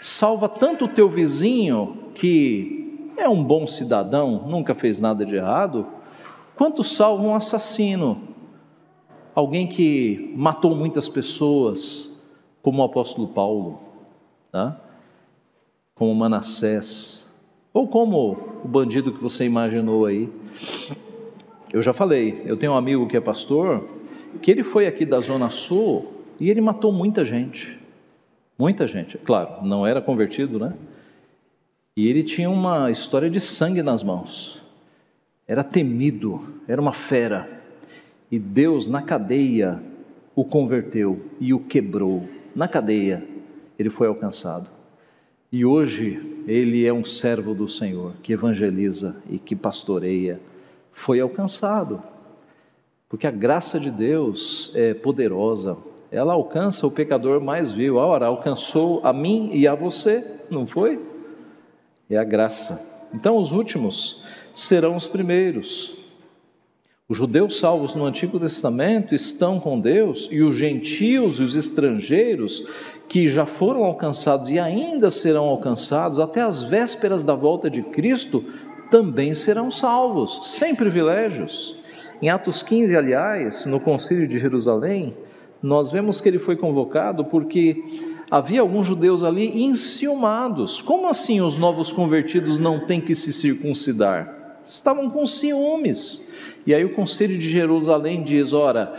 Salva 0.00 0.48
tanto 0.48 0.86
o 0.86 0.88
teu 0.88 1.08
vizinho, 1.08 2.10
que 2.14 3.12
é 3.16 3.28
um 3.28 3.42
bom 3.42 3.66
cidadão, 3.66 4.46
nunca 4.48 4.74
fez 4.74 4.98
nada 4.98 5.24
de 5.24 5.36
errado, 5.36 5.86
quanto 6.56 6.82
salva 6.82 7.22
um 7.22 7.34
assassino, 7.34 8.20
alguém 9.34 9.66
que 9.66 10.32
matou 10.36 10.74
muitas 10.74 11.08
pessoas, 11.08 12.28
como 12.62 12.82
o 12.82 12.84
apóstolo 12.84 13.28
Paulo. 13.28 13.80
Tá? 14.50 14.78
como 16.02 16.16
Manassés, 16.16 17.30
ou 17.72 17.86
como 17.86 18.36
o 18.64 18.66
bandido 18.66 19.12
que 19.12 19.22
você 19.22 19.44
imaginou 19.44 20.04
aí. 20.04 20.28
Eu 21.72 21.80
já 21.80 21.92
falei, 21.92 22.42
eu 22.44 22.56
tenho 22.56 22.72
um 22.72 22.76
amigo 22.76 23.06
que 23.06 23.16
é 23.16 23.20
pastor, 23.20 23.88
que 24.40 24.50
ele 24.50 24.62
foi 24.62 24.86
aqui 24.86 25.04
da 25.04 25.20
Zona 25.20 25.50
Sul 25.50 26.12
e 26.38 26.50
ele 26.50 26.60
matou 26.60 26.92
muita 26.92 27.24
gente. 27.24 27.78
Muita 28.58 28.86
gente, 28.86 29.18
claro, 29.18 29.64
não 29.66 29.86
era 29.86 30.00
convertido, 30.00 30.58
né? 30.58 30.74
E 31.96 32.06
ele 32.06 32.22
tinha 32.22 32.48
uma 32.48 32.90
história 32.90 33.28
de 33.28 33.40
sangue 33.40 33.82
nas 33.82 34.02
mãos. 34.02 34.62
Era 35.46 35.64
temido, 35.64 36.42
era 36.66 36.80
uma 36.80 36.92
fera. 36.92 37.48
E 38.30 38.38
Deus, 38.38 38.88
na 38.88 39.02
cadeia, 39.02 39.82
o 40.34 40.44
converteu 40.44 41.20
e 41.38 41.52
o 41.52 41.60
quebrou. 41.60 42.26
Na 42.54 42.66
cadeia, 42.66 43.26
ele 43.78 43.90
foi 43.90 44.06
alcançado. 44.06 44.68
E 45.50 45.66
hoje 45.66 46.42
ele 46.46 46.86
é 46.86 46.92
um 46.92 47.04
servo 47.04 47.54
do 47.54 47.68
Senhor 47.68 48.14
que 48.22 48.32
evangeliza 48.32 49.22
e 49.28 49.38
que 49.38 49.54
pastoreia. 49.54 50.40
Foi 50.92 51.20
alcançado, 51.20 52.02
porque 53.12 53.26
a 53.26 53.30
graça 53.30 53.78
de 53.78 53.90
Deus 53.90 54.72
é 54.74 54.94
poderosa. 54.94 55.76
Ela 56.10 56.32
alcança 56.32 56.86
o 56.86 56.90
pecador 56.90 57.42
mais 57.42 57.70
vil. 57.70 57.96
Ora, 57.96 58.24
alcançou 58.24 59.02
a 59.04 59.12
mim 59.12 59.50
e 59.52 59.68
a 59.68 59.74
você, 59.74 60.24
não 60.48 60.66
foi? 60.66 60.98
É 62.08 62.16
a 62.16 62.24
graça. 62.24 62.82
Então, 63.12 63.36
os 63.36 63.52
últimos 63.52 64.22
serão 64.54 64.96
os 64.96 65.06
primeiros. 65.06 65.94
Os 67.06 67.18
judeus 67.18 67.58
salvos 67.58 67.94
no 67.94 68.06
Antigo 68.06 68.40
Testamento 68.40 69.14
estão 69.14 69.60
com 69.60 69.78
Deus 69.78 70.30
e 70.32 70.40
os 70.40 70.56
gentios 70.56 71.38
e 71.38 71.42
os 71.42 71.54
estrangeiros 71.54 72.66
que 73.10 73.28
já 73.28 73.44
foram 73.44 73.84
alcançados 73.84 74.48
e 74.48 74.58
ainda 74.58 75.10
serão 75.10 75.44
alcançados 75.44 76.18
até 76.18 76.40
as 76.40 76.62
vésperas 76.62 77.24
da 77.24 77.34
volta 77.34 77.68
de 77.68 77.82
Cristo 77.82 78.42
também 78.90 79.34
serão 79.34 79.70
salvos, 79.70 80.40
sem 80.44 80.74
privilégios. 80.74 81.81
Em 82.22 82.28
Atos 82.28 82.62
15, 82.62 82.94
aliás, 82.94 83.66
no 83.66 83.80
Concílio 83.80 84.28
de 84.28 84.38
Jerusalém, 84.38 85.16
nós 85.60 85.90
vemos 85.90 86.20
que 86.20 86.28
ele 86.28 86.38
foi 86.38 86.54
convocado 86.54 87.24
porque 87.24 87.82
havia 88.30 88.60
alguns 88.60 88.86
judeus 88.86 89.24
ali 89.24 89.64
enciumados. 89.64 90.80
Como 90.80 91.08
assim 91.08 91.40
os 91.40 91.56
novos 91.56 91.92
convertidos 91.92 92.60
não 92.60 92.86
têm 92.86 93.00
que 93.00 93.16
se 93.16 93.32
circuncidar? 93.32 94.60
Estavam 94.64 95.10
com 95.10 95.26
ciúmes. 95.26 96.30
E 96.64 96.72
aí 96.72 96.84
o 96.84 96.94
Conselho 96.94 97.36
de 97.36 97.50
Jerusalém 97.50 98.22
diz: 98.22 98.52
ora, 98.52 98.94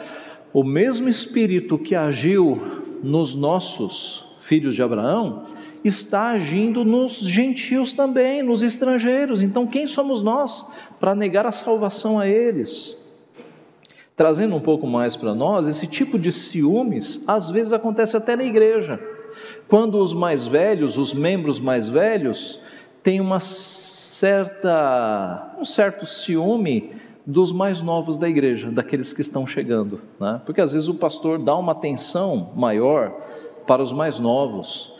o 0.51 0.61
mesmo 0.61 1.07
Espírito 1.07 1.77
que 1.77 1.95
agiu 1.95 2.61
nos 3.01 3.33
nossos 3.33 4.35
filhos 4.41 4.75
de 4.75 4.83
Abraão, 4.83 5.45
está 5.81 6.31
agindo 6.31 6.83
nos 6.83 7.19
gentios 7.19 7.93
também, 7.93 8.43
nos 8.43 8.61
estrangeiros. 8.61 9.41
Então, 9.41 9.65
quem 9.65 9.87
somos 9.87 10.21
nós 10.21 10.69
para 10.99 11.15
negar 11.15 11.45
a 11.45 11.53
salvação 11.53 12.19
a 12.19 12.27
eles? 12.27 13.01
Trazendo 14.15 14.55
um 14.55 14.59
pouco 14.59 14.85
mais 14.85 15.15
para 15.15 15.33
nós, 15.33 15.67
esse 15.67 15.87
tipo 15.87 16.19
de 16.19 16.31
ciúmes 16.31 17.23
às 17.27 17.49
vezes 17.49 17.73
acontece 17.73 18.15
até 18.15 18.35
na 18.35 18.43
igreja. 18.43 18.99
Quando 19.67 19.97
os 19.97 20.13
mais 20.13 20.45
velhos, 20.45 20.97
os 20.97 21.13
membros 21.13 21.59
mais 21.59 21.89
velhos, 21.89 22.59
têm 23.01 23.19
uma 23.19 23.39
certa, 23.39 25.55
um 25.59 25.65
certo 25.65 26.05
ciúme 26.05 26.91
dos 27.25 27.51
mais 27.51 27.81
novos 27.81 28.17
da 28.17 28.29
igreja, 28.29 28.69
daqueles 28.69 29.13
que 29.13 29.21
estão 29.21 29.47
chegando, 29.47 30.01
né? 30.19 30.41
porque 30.45 30.61
às 30.61 30.73
vezes 30.73 30.89
o 30.89 30.95
pastor 30.95 31.39
dá 31.39 31.55
uma 31.55 31.71
atenção 31.71 32.51
maior 32.55 33.11
para 33.65 33.81
os 33.81 33.93
mais 33.93 34.19
novos, 34.19 34.93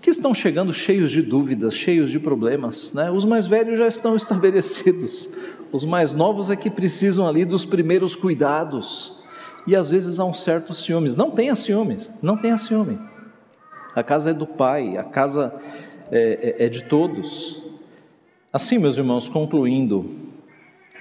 que 0.00 0.10
estão 0.10 0.34
chegando 0.34 0.72
cheios 0.72 1.10
de 1.10 1.22
dúvidas, 1.22 1.74
cheios 1.74 2.10
de 2.10 2.20
problemas. 2.20 2.92
Né? 2.92 3.10
Os 3.10 3.24
mais 3.24 3.46
velhos 3.46 3.78
já 3.78 3.86
estão 3.86 4.14
estabelecidos, 4.16 5.28
os 5.72 5.84
mais 5.84 6.12
novos 6.12 6.50
é 6.50 6.56
que 6.56 6.70
precisam 6.70 7.26
ali 7.26 7.44
dos 7.44 7.64
primeiros 7.64 8.14
cuidados. 8.14 9.18
E 9.66 9.76
às 9.76 9.90
vezes 9.90 10.18
há 10.18 10.24
um 10.24 10.34
certo 10.34 10.72
ciúmes. 10.72 11.14
Não 11.14 11.30
tenha 11.30 11.54
ciúmes, 11.54 12.10
não 12.22 12.36
tenha 12.36 12.56
ciúme. 12.56 12.98
A 13.94 14.02
casa 14.02 14.30
é 14.30 14.34
do 14.34 14.46
Pai, 14.46 14.96
a 14.96 15.04
casa 15.04 15.54
é, 16.10 16.56
é, 16.58 16.66
é 16.66 16.68
de 16.68 16.84
todos. 16.84 17.62
Assim, 18.52 18.78
meus 18.78 18.96
irmãos, 18.96 19.28
concluindo, 19.28 20.28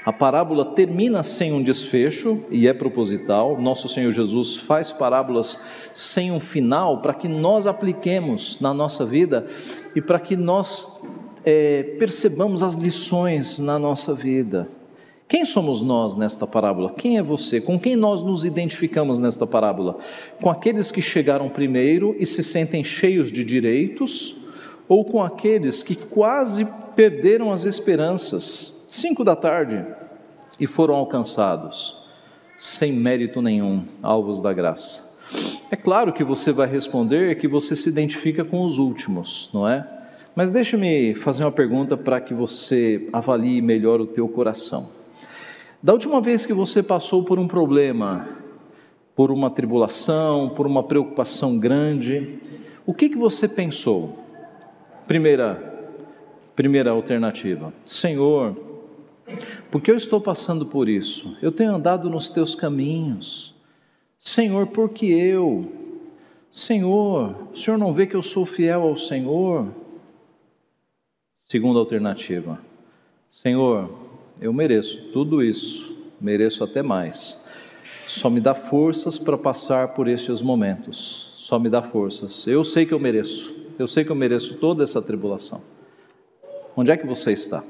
a 0.08 0.14
parábola 0.14 0.64
termina 0.64 1.22
sem 1.22 1.52
um 1.52 1.62
desfecho 1.62 2.44
e 2.50 2.68
é 2.68 2.74
proposital. 2.74 3.60
Nosso 3.60 3.90
Senhor 3.90 4.12
Jesus 4.12 4.56
faz 4.56 4.92
parábolas 4.92 5.62
sem 5.94 6.32
um 6.32 6.40
final 6.40 7.02
para 7.02 7.14
que 7.14 7.28
nós 7.28 7.68
apliquemos 7.68 8.60
na 8.62 8.74
nossa 8.74 9.06
vida 9.06 9.48
e 9.96 10.02
para 10.02 10.20
que 10.20 10.36
nós 10.38 11.06
é, 11.50 11.82
percebamos 11.98 12.62
as 12.62 12.76
lições 12.76 13.58
na 13.58 13.80
nossa 13.80 14.14
vida. 14.14 14.68
Quem 15.30 15.46
somos 15.46 15.82
nós 15.82 16.14
nesta 16.14 16.46
parábola? 16.46 16.92
Quem 16.92 17.18
é 17.18 17.24
você? 17.24 17.62
Com 17.62 17.80
quem 17.80 17.96
nós 17.96 18.22
nos 18.22 18.44
identificamos 18.44 19.18
nesta 19.18 19.48
parábola? 19.48 19.98
Com 20.42 20.50
aqueles 20.50 20.92
que 20.92 21.02
chegaram 21.02 21.48
primeiro 21.48 22.14
e 22.20 22.26
se 22.26 22.44
sentem 22.44 22.84
cheios 22.84 23.32
de 23.32 23.46
direitos? 23.46 24.36
Ou 24.90 25.06
com 25.06 25.24
aqueles 25.24 25.82
que 25.82 25.96
quase 25.96 26.68
perderam 26.98 27.50
as 27.50 27.64
esperanças? 27.64 28.86
cinco 28.90 29.24
da 29.24 29.36
tarde, 29.36 29.86
e 30.60 30.68
foram 30.68 30.96
alcançados, 30.96 31.96
sem 32.58 32.92
mérito 32.92 33.42
nenhum, 33.42 33.86
alvos 34.02 34.42
da 34.42 34.52
graça. 34.52 35.16
É 35.72 35.78
claro 35.78 36.12
que 36.12 36.26
você 36.26 36.52
vai 36.52 36.68
responder 36.68 37.38
que 37.38 37.48
você 37.48 37.74
se 37.74 37.88
identifica 37.88 38.44
com 38.44 38.64
os 38.66 38.78
últimos, 38.78 39.50
não 39.54 39.68
é? 39.68 39.97
Mas 40.38 40.52
deixe-me 40.52 41.16
fazer 41.16 41.44
uma 41.44 41.52
pergunta 41.52 41.98
para 41.98 42.22
que 42.22 42.32
você 42.32 43.10
avalie 43.12 43.60
melhor 43.60 44.00
o 44.00 44.06
teu 44.06 44.30
coração. 44.30 44.90
Da 45.82 45.94
última 45.94 46.22
vez 46.22 46.46
que 46.46 46.54
você 46.54 46.84
passou 46.84 47.24
por 47.24 47.40
um 47.40 47.48
problema, 47.48 48.30
por 49.16 49.32
uma 49.32 49.50
tribulação, 49.50 50.50
por 50.50 50.68
uma 50.68 50.84
preocupação 50.84 51.58
grande, 51.58 52.38
o 52.86 52.94
que, 52.94 53.10
que 53.10 53.18
você 53.18 53.48
pensou? 53.48 54.16
Primeira, 55.08 55.56
primeira 56.56 56.92
alternativa: 56.92 57.74
Senhor, 57.84 58.56
porque 59.72 59.90
eu 59.90 59.96
estou 59.96 60.22
passando 60.22 60.68
por 60.68 60.88
isso. 60.88 61.36
Eu 61.42 61.52
tenho 61.52 61.74
andado 61.74 62.12
nos 62.12 62.30
teus 62.30 62.54
caminhos. 62.54 63.56
Senhor, 64.20 64.68
porque 64.68 65.08
eu? 65.08 65.66
Senhor, 66.52 67.48
o 67.52 67.56
Senhor 67.56 67.78
não 67.80 67.92
vê 67.92 68.06
que 68.06 68.16
eu 68.16 68.22
sou 68.22 68.46
fiel 68.46 68.84
ao 68.84 68.96
Senhor? 68.96 69.87
Segunda 71.50 71.80
alternativa. 71.80 72.60
Senhor, 73.30 73.90
eu 74.42 74.52
mereço 74.52 75.02
tudo 75.14 75.42
isso, 75.42 75.96
mereço 76.20 76.62
até 76.62 76.84
mais. 76.84 77.42
Só 78.06 78.30
me 78.30 78.42
dá 78.42 78.54
forças 78.54 79.18
para 79.18 79.38
passar 79.38 79.96
por 79.96 80.10
estes 80.10 80.42
momentos. 80.42 81.32
Só 81.36 81.58
me 81.58 81.70
dá 81.70 81.82
forças. 81.82 82.46
Eu 82.48 82.66
sei 82.66 82.86
que 82.86 82.94
eu 82.94 83.00
mereço. 83.00 83.56
Eu 83.80 83.88
sei 83.88 84.04
que 84.04 84.12
eu 84.12 84.16
mereço 84.16 84.56
toda 84.56 84.84
essa 84.84 85.02
tribulação. 85.02 85.62
Onde 86.76 86.92
é 86.92 86.98
que 86.98 87.08
você 87.08 87.32
está? 87.32 87.64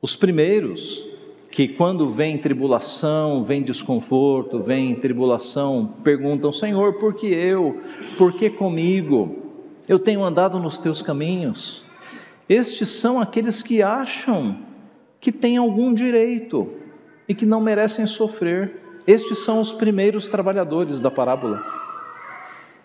Os 0.00 0.16
primeiros, 0.16 1.06
que 1.50 1.68
quando 1.68 2.08
vem 2.10 2.38
tribulação, 2.38 3.42
vem 3.42 3.62
desconforto, 3.62 4.58
vem 4.58 4.94
tribulação, 4.94 5.96
perguntam: 6.02 6.50
Senhor, 6.50 6.94
por 6.94 7.12
que 7.12 7.26
eu? 7.26 7.78
Por 8.16 8.32
que 8.32 8.48
comigo? 8.48 9.36
Eu 9.86 9.98
tenho 9.98 10.24
andado 10.24 10.58
nos 10.58 10.78
teus 10.78 11.02
caminhos. 11.02 11.85
Estes 12.48 12.90
são 12.90 13.20
aqueles 13.20 13.60
que 13.62 13.82
acham 13.82 14.58
que 15.20 15.32
têm 15.32 15.56
algum 15.56 15.92
direito 15.92 16.68
e 17.28 17.34
que 17.34 17.44
não 17.44 17.60
merecem 17.60 18.06
sofrer. 18.06 18.80
Estes 19.06 19.40
são 19.40 19.60
os 19.60 19.72
primeiros 19.72 20.28
trabalhadores 20.28 21.00
da 21.00 21.10
parábola. 21.10 21.64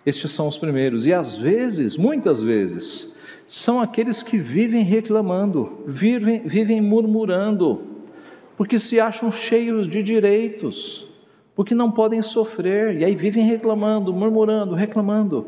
Estes 0.05 0.31
são 0.31 0.47
os 0.47 0.57
primeiros. 0.57 1.05
E 1.05 1.13
às 1.13 1.35
vezes, 1.35 1.95
muitas 1.95 2.41
vezes, 2.41 3.19
são 3.47 3.79
aqueles 3.79 4.23
que 4.23 4.37
vivem 4.37 4.83
reclamando, 4.83 5.83
vivem, 5.85 6.41
vivem 6.45 6.81
murmurando, 6.81 7.83
porque 8.57 8.79
se 8.79 8.99
acham 8.99 9.31
cheios 9.31 9.87
de 9.87 10.01
direitos, 10.01 11.05
porque 11.55 11.75
não 11.75 11.91
podem 11.91 12.21
sofrer, 12.21 12.97
e 12.97 13.05
aí 13.05 13.13
vivem 13.13 13.43
reclamando, 13.43 14.13
murmurando, 14.13 14.73
reclamando. 14.73 15.47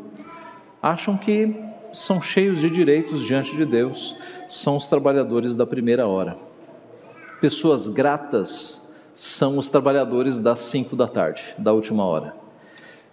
Acham 0.82 1.16
que 1.16 1.63
são 1.94 2.20
cheios 2.20 2.58
de 2.58 2.68
direitos 2.68 3.24
diante 3.24 3.56
de 3.56 3.64
Deus, 3.64 4.16
são 4.48 4.76
os 4.76 4.86
trabalhadores 4.86 5.56
da 5.56 5.64
primeira 5.64 6.06
hora. 6.06 6.36
Pessoas 7.40 7.86
gratas 7.86 8.94
são 9.14 9.56
os 9.56 9.68
trabalhadores 9.68 10.40
das 10.40 10.60
cinco 10.60 10.96
da 10.96 11.06
tarde, 11.06 11.42
da 11.56 11.72
última 11.72 12.04
hora. 12.04 12.34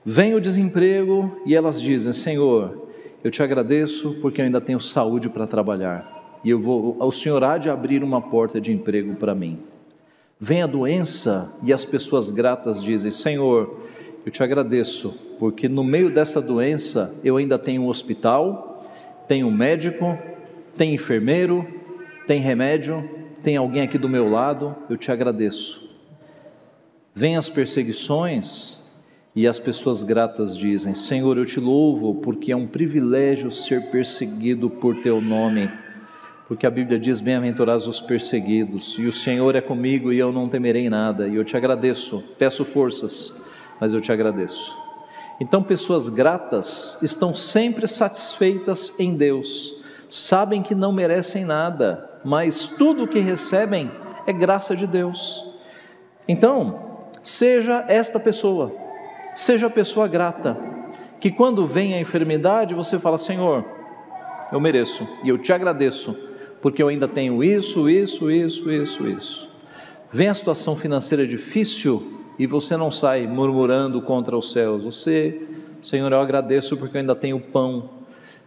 Vem 0.03 0.33
o 0.33 0.41
desemprego 0.41 1.39
e 1.45 1.55
elas 1.55 1.79
dizem: 1.79 2.11
Senhor, 2.11 2.87
eu 3.23 3.29
te 3.29 3.43
agradeço 3.43 4.19
porque 4.21 4.41
eu 4.41 4.45
ainda 4.45 4.59
tenho 4.59 4.79
saúde 4.79 5.29
para 5.29 5.45
trabalhar. 5.45 6.39
E 6.43 6.49
eu 6.49 6.59
vou, 6.59 6.97
o 6.99 7.11
Senhor 7.11 7.43
há 7.43 7.59
de 7.59 7.69
abrir 7.69 8.03
uma 8.03 8.19
porta 8.19 8.59
de 8.59 8.71
emprego 8.71 9.13
para 9.15 9.35
mim. 9.35 9.59
Vem 10.39 10.63
a 10.63 10.67
doença 10.67 11.55
e 11.61 11.71
as 11.71 11.85
pessoas 11.85 12.31
gratas 12.31 12.81
dizem: 12.83 13.11
Senhor, 13.11 13.79
eu 14.25 14.31
te 14.31 14.41
agradeço 14.41 15.13
porque 15.37 15.69
no 15.69 15.83
meio 15.83 16.11
dessa 16.11 16.41
doença 16.41 17.13
eu 17.23 17.37
ainda 17.37 17.59
tenho 17.59 17.83
um 17.83 17.87
hospital, 17.87 18.70
tenho 19.31 19.47
um 19.47 19.51
médico, 19.51 20.19
tem 20.75 20.93
enfermeiro, 20.93 21.65
tem 22.27 22.41
remédio, 22.41 23.09
tem 23.41 23.55
alguém 23.55 23.83
aqui 23.83 23.97
do 23.97 24.09
meu 24.09 24.29
lado. 24.29 24.75
Eu 24.89 24.97
te 24.97 25.09
agradeço. 25.09 25.89
Vem 27.15 27.37
as 27.37 27.47
perseguições 27.47 28.83
e 29.33 29.47
as 29.47 29.57
pessoas 29.57 30.03
gratas 30.03 30.57
dizem: 30.57 30.93
Senhor, 30.93 31.37
eu 31.37 31.45
te 31.45 31.61
louvo, 31.61 32.15
porque 32.15 32.51
é 32.51 32.55
um 32.57 32.67
privilégio 32.67 33.49
ser 33.49 33.89
perseguido 33.89 34.69
por 34.69 35.01
teu 35.01 35.21
nome. 35.21 35.71
Porque 36.45 36.67
a 36.67 36.69
Bíblia 36.69 36.99
diz: 36.99 37.21
Bem-aventurados 37.21 37.87
os 37.87 38.01
perseguidos, 38.01 38.99
e 38.99 39.07
o 39.07 39.13
Senhor 39.13 39.55
é 39.55 39.61
comigo 39.61 40.11
e 40.11 40.19
eu 40.19 40.33
não 40.33 40.49
temerei 40.49 40.89
nada. 40.89 41.29
E 41.29 41.35
eu 41.35 41.45
te 41.45 41.55
agradeço, 41.55 42.21
peço 42.37 42.65
forças, 42.65 43.41
mas 43.79 43.93
eu 43.93 44.01
te 44.01 44.11
agradeço. 44.11 44.80
Então, 45.39 45.63
pessoas 45.63 46.07
gratas 46.07 46.97
estão 47.01 47.33
sempre 47.33 47.87
satisfeitas 47.87 48.93
em 48.99 49.15
Deus, 49.15 49.73
sabem 50.09 50.61
que 50.61 50.75
não 50.75 50.91
merecem 50.91 51.45
nada, 51.45 52.09
mas 52.23 52.65
tudo 52.65 53.03
o 53.03 53.07
que 53.07 53.19
recebem 53.19 53.91
é 54.27 54.33
graça 54.33 54.75
de 54.75 54.85
Deus. 54.85 55.43
Então, 56.27 56.99
seja 57.23 57.83
esta 57.87 58.19
pessoa 58.19 58.81
Seja 59.33 59.69
pessoa 59.69 60.09
grata, 60.09 60.57
que 61.19 61.31
quando 61.31 61.65
vem 61.65 61.93
a 61.93 61.99
enfermidade 61.99 62.75
você 62.75 62.99
fala: 62.99 63.17
Senhor, 63.17 63.65
eu 64.51 64.59
mereço 64.59 65.07
e 65.23 65.29
eu 65.29 65.37
te 65.37 65.53
agradeço, 65.53 66.17
porque 66.61 66.83
eu 66.83 66.89
ainda 66.89 67.07
tenho 67.07 67.43
isso, 67.43 67.89
isso, 67.89 68.29
isso, 68.29 68.69
isso, 68.69 69.07
isso. 69.07 69.49
Vem 70.11 70.27
a 70.27 70.33
situação 70.33 70.75
financeira 70.75 71.25
difícil 71.25 72.20
e 72.41 72.47
você 72.47 72.75
não 72.75 72.89
sai 72.89 73.27
murmurando 73.27 74.01
contra 74.01 74.35
os 74.35 74.51
céus. 74.51 74.83
Você, 74.83 75.43
Senhor, 75.79 76.11
eu 76.11 76.19
agradeço 76.19 76.75
porque 76.75 76.97
eu 76.97 77.01
ainda 77.01 77.15
tenho 77.15 77.39
pão 77.39 77.87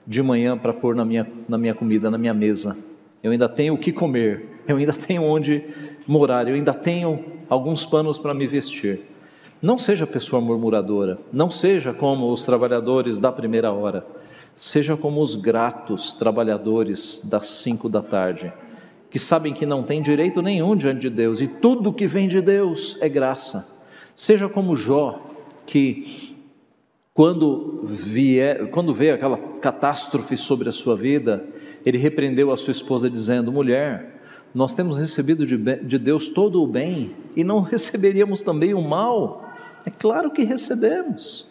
de 0.05 0.21
manhã 0.21 0.59
para 0.59 0.73
pôr 0.73 0.97
na 0.97 1.05
minha, 1.05 1.25
na 1.49 1.57
minha 1.57 1.77
comida, 1.77 2.11
na 2.11 2.19
minha 2.19 2.35
mesa. 2.35 2.77
Eu 3.23 3.31
ainda 3.31 3.49
tenho 3.49 3.73
o 3.73 3.79
que 3.79 3.93
comer, 3.93 4.49
eu 4.67 4.79
ainda 4.79 4.93
tenho 4.93 5.23
onde 5.23 5.63
morar, 6.09 6.49
eu 6.49 6.57
ainda 6.57 6.75
tenho 6.75 7.25
alguns 7.49 7.87
panos 7.87 8.19
para 8.19 8.35
me 8.35 8.49
vestir. 8.49 9.03
Não 9.63 9.79
seja 9.79 10.09
pessoa 10.09 10.43
murmuradora, 10.43 11.21
não 11.33 11.49
seja 11.49 11.93
como 11.93 12.33
os 12.33 12.43
trabalhadores 12.43 13.17
da 13.21 13.31
primeira 13.31 13.71
hora, 13.71 14.05
seja 14.57 14.97
como 14.97 15.23
os 15.23 15.37
gratos 15.37 16.11
trabalhadores 16.11 17.25
das 17.31 17.47
cinco 17.47 17.89
da 17.89 18.03
tarde, 18.03 18.53
que 19.09 19.21
sabem 19.21 19.55
que 19.55 19.65
não 19.65 19.85
têm 19.85 20.03
direito 20.03 20.43
nenhum 20.43 20.75
diante 20.75 21.03
de 21.03 21.11
Deus 21.11 21.41
e 21.41 21.47
tudo 21.47 21.93
que 21.93 22.09
vem 22.09 22.27
de 22.27 22.41
Deus 22.41 23.01
é 23.01 23.09
graça. 23.09 23.73
Seja 24.15 24.49
como 24.49 24.77
Jó, 24.77 25.21
que 25.67 26.35
quando, 27.12 27.81
vier, 27.85 28.71
quando 28.71 28.93
veio 28.93 29.15
aquela 29.15 29.39
catástrofe 29.39 30.37
sobre 30.37 30.69
a 30.69 30.73
sua 30.73 30.97
vida, 30.97 31.45
ele 31.85 31.99
repreendeu 31.99 32.53
a 32.53 32.57
sua 32.57 32.73
esposa 32.73 33.09
dizendo: 33.09 33.53
Mulher, 33.53 34.21
nós 34.55 34.75
temos 34.75 34.97
recebido 34.97 35.47
de, 35.47 35.57
de 35.57 35.99
Deus 35.99 36.29
todo 36.29 36.62
o 36.62 36.67
bem 36.67 37.15
e 37.37 37.43
não 37.43 37.61
receberíamos 37.62 38.43
também 38.43 38.75
o 38.75 38.83
mal? 38.83 39.49
É 39.87 39.91
claro 39.91 40.31
que 40.31 40.45
recebemos. 40.45 41.49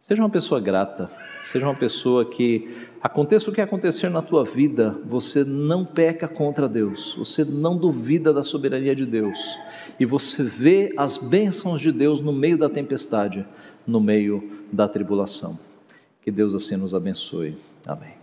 Seja 0.00 0.22
uma 0.22 0.30
pessoa 0.30 0.60
grata, 0.60 1.10
seja 1.42 1.66
uma 1.66 1.74
pessoa 1.74 2.24
que, 2.24 2.68
aconteça 3.02 3.50
o 3.50 3.52
que 3.52 3.60
acontecer 3.60 4.08
na 4.08 4.20
tua 4.20 4.44
vida, 4.44 4.98
você 5.06 5.42
não 5.42 5.84
peca 5.84 6.28
contra 6.28 6.68
Deus, 6.68 7.14
você 7.16 7.44
não 7.44 7.76
duvida 7.76 8.32
da 8.32 8.42
soberania 8.42 8.94
de 8.94 9.06
Deus 9.06 9.58
e 9.98 10.04
você 10.04 10.42
vê 10.42 10.92
as 10.96 11.16
bênçãos 11.16 11.80
de 11.80 11.90
Deus 11.90 12.20
no 12.20 12.32
meio 12.32 12.58
da 12.58 12.68
tempestade, 12.68 13.46
no 13.86 14.00
meio 14.00 14.50
da 14.70 14.86
tribulação. 14.86 15.58
Que 16.22 16.30
Deus 16.30 16.54
assim 16.54 16.76
nos 16.76 16.94
abençoe. 16.94 17.56
Amém. 17.86 18.19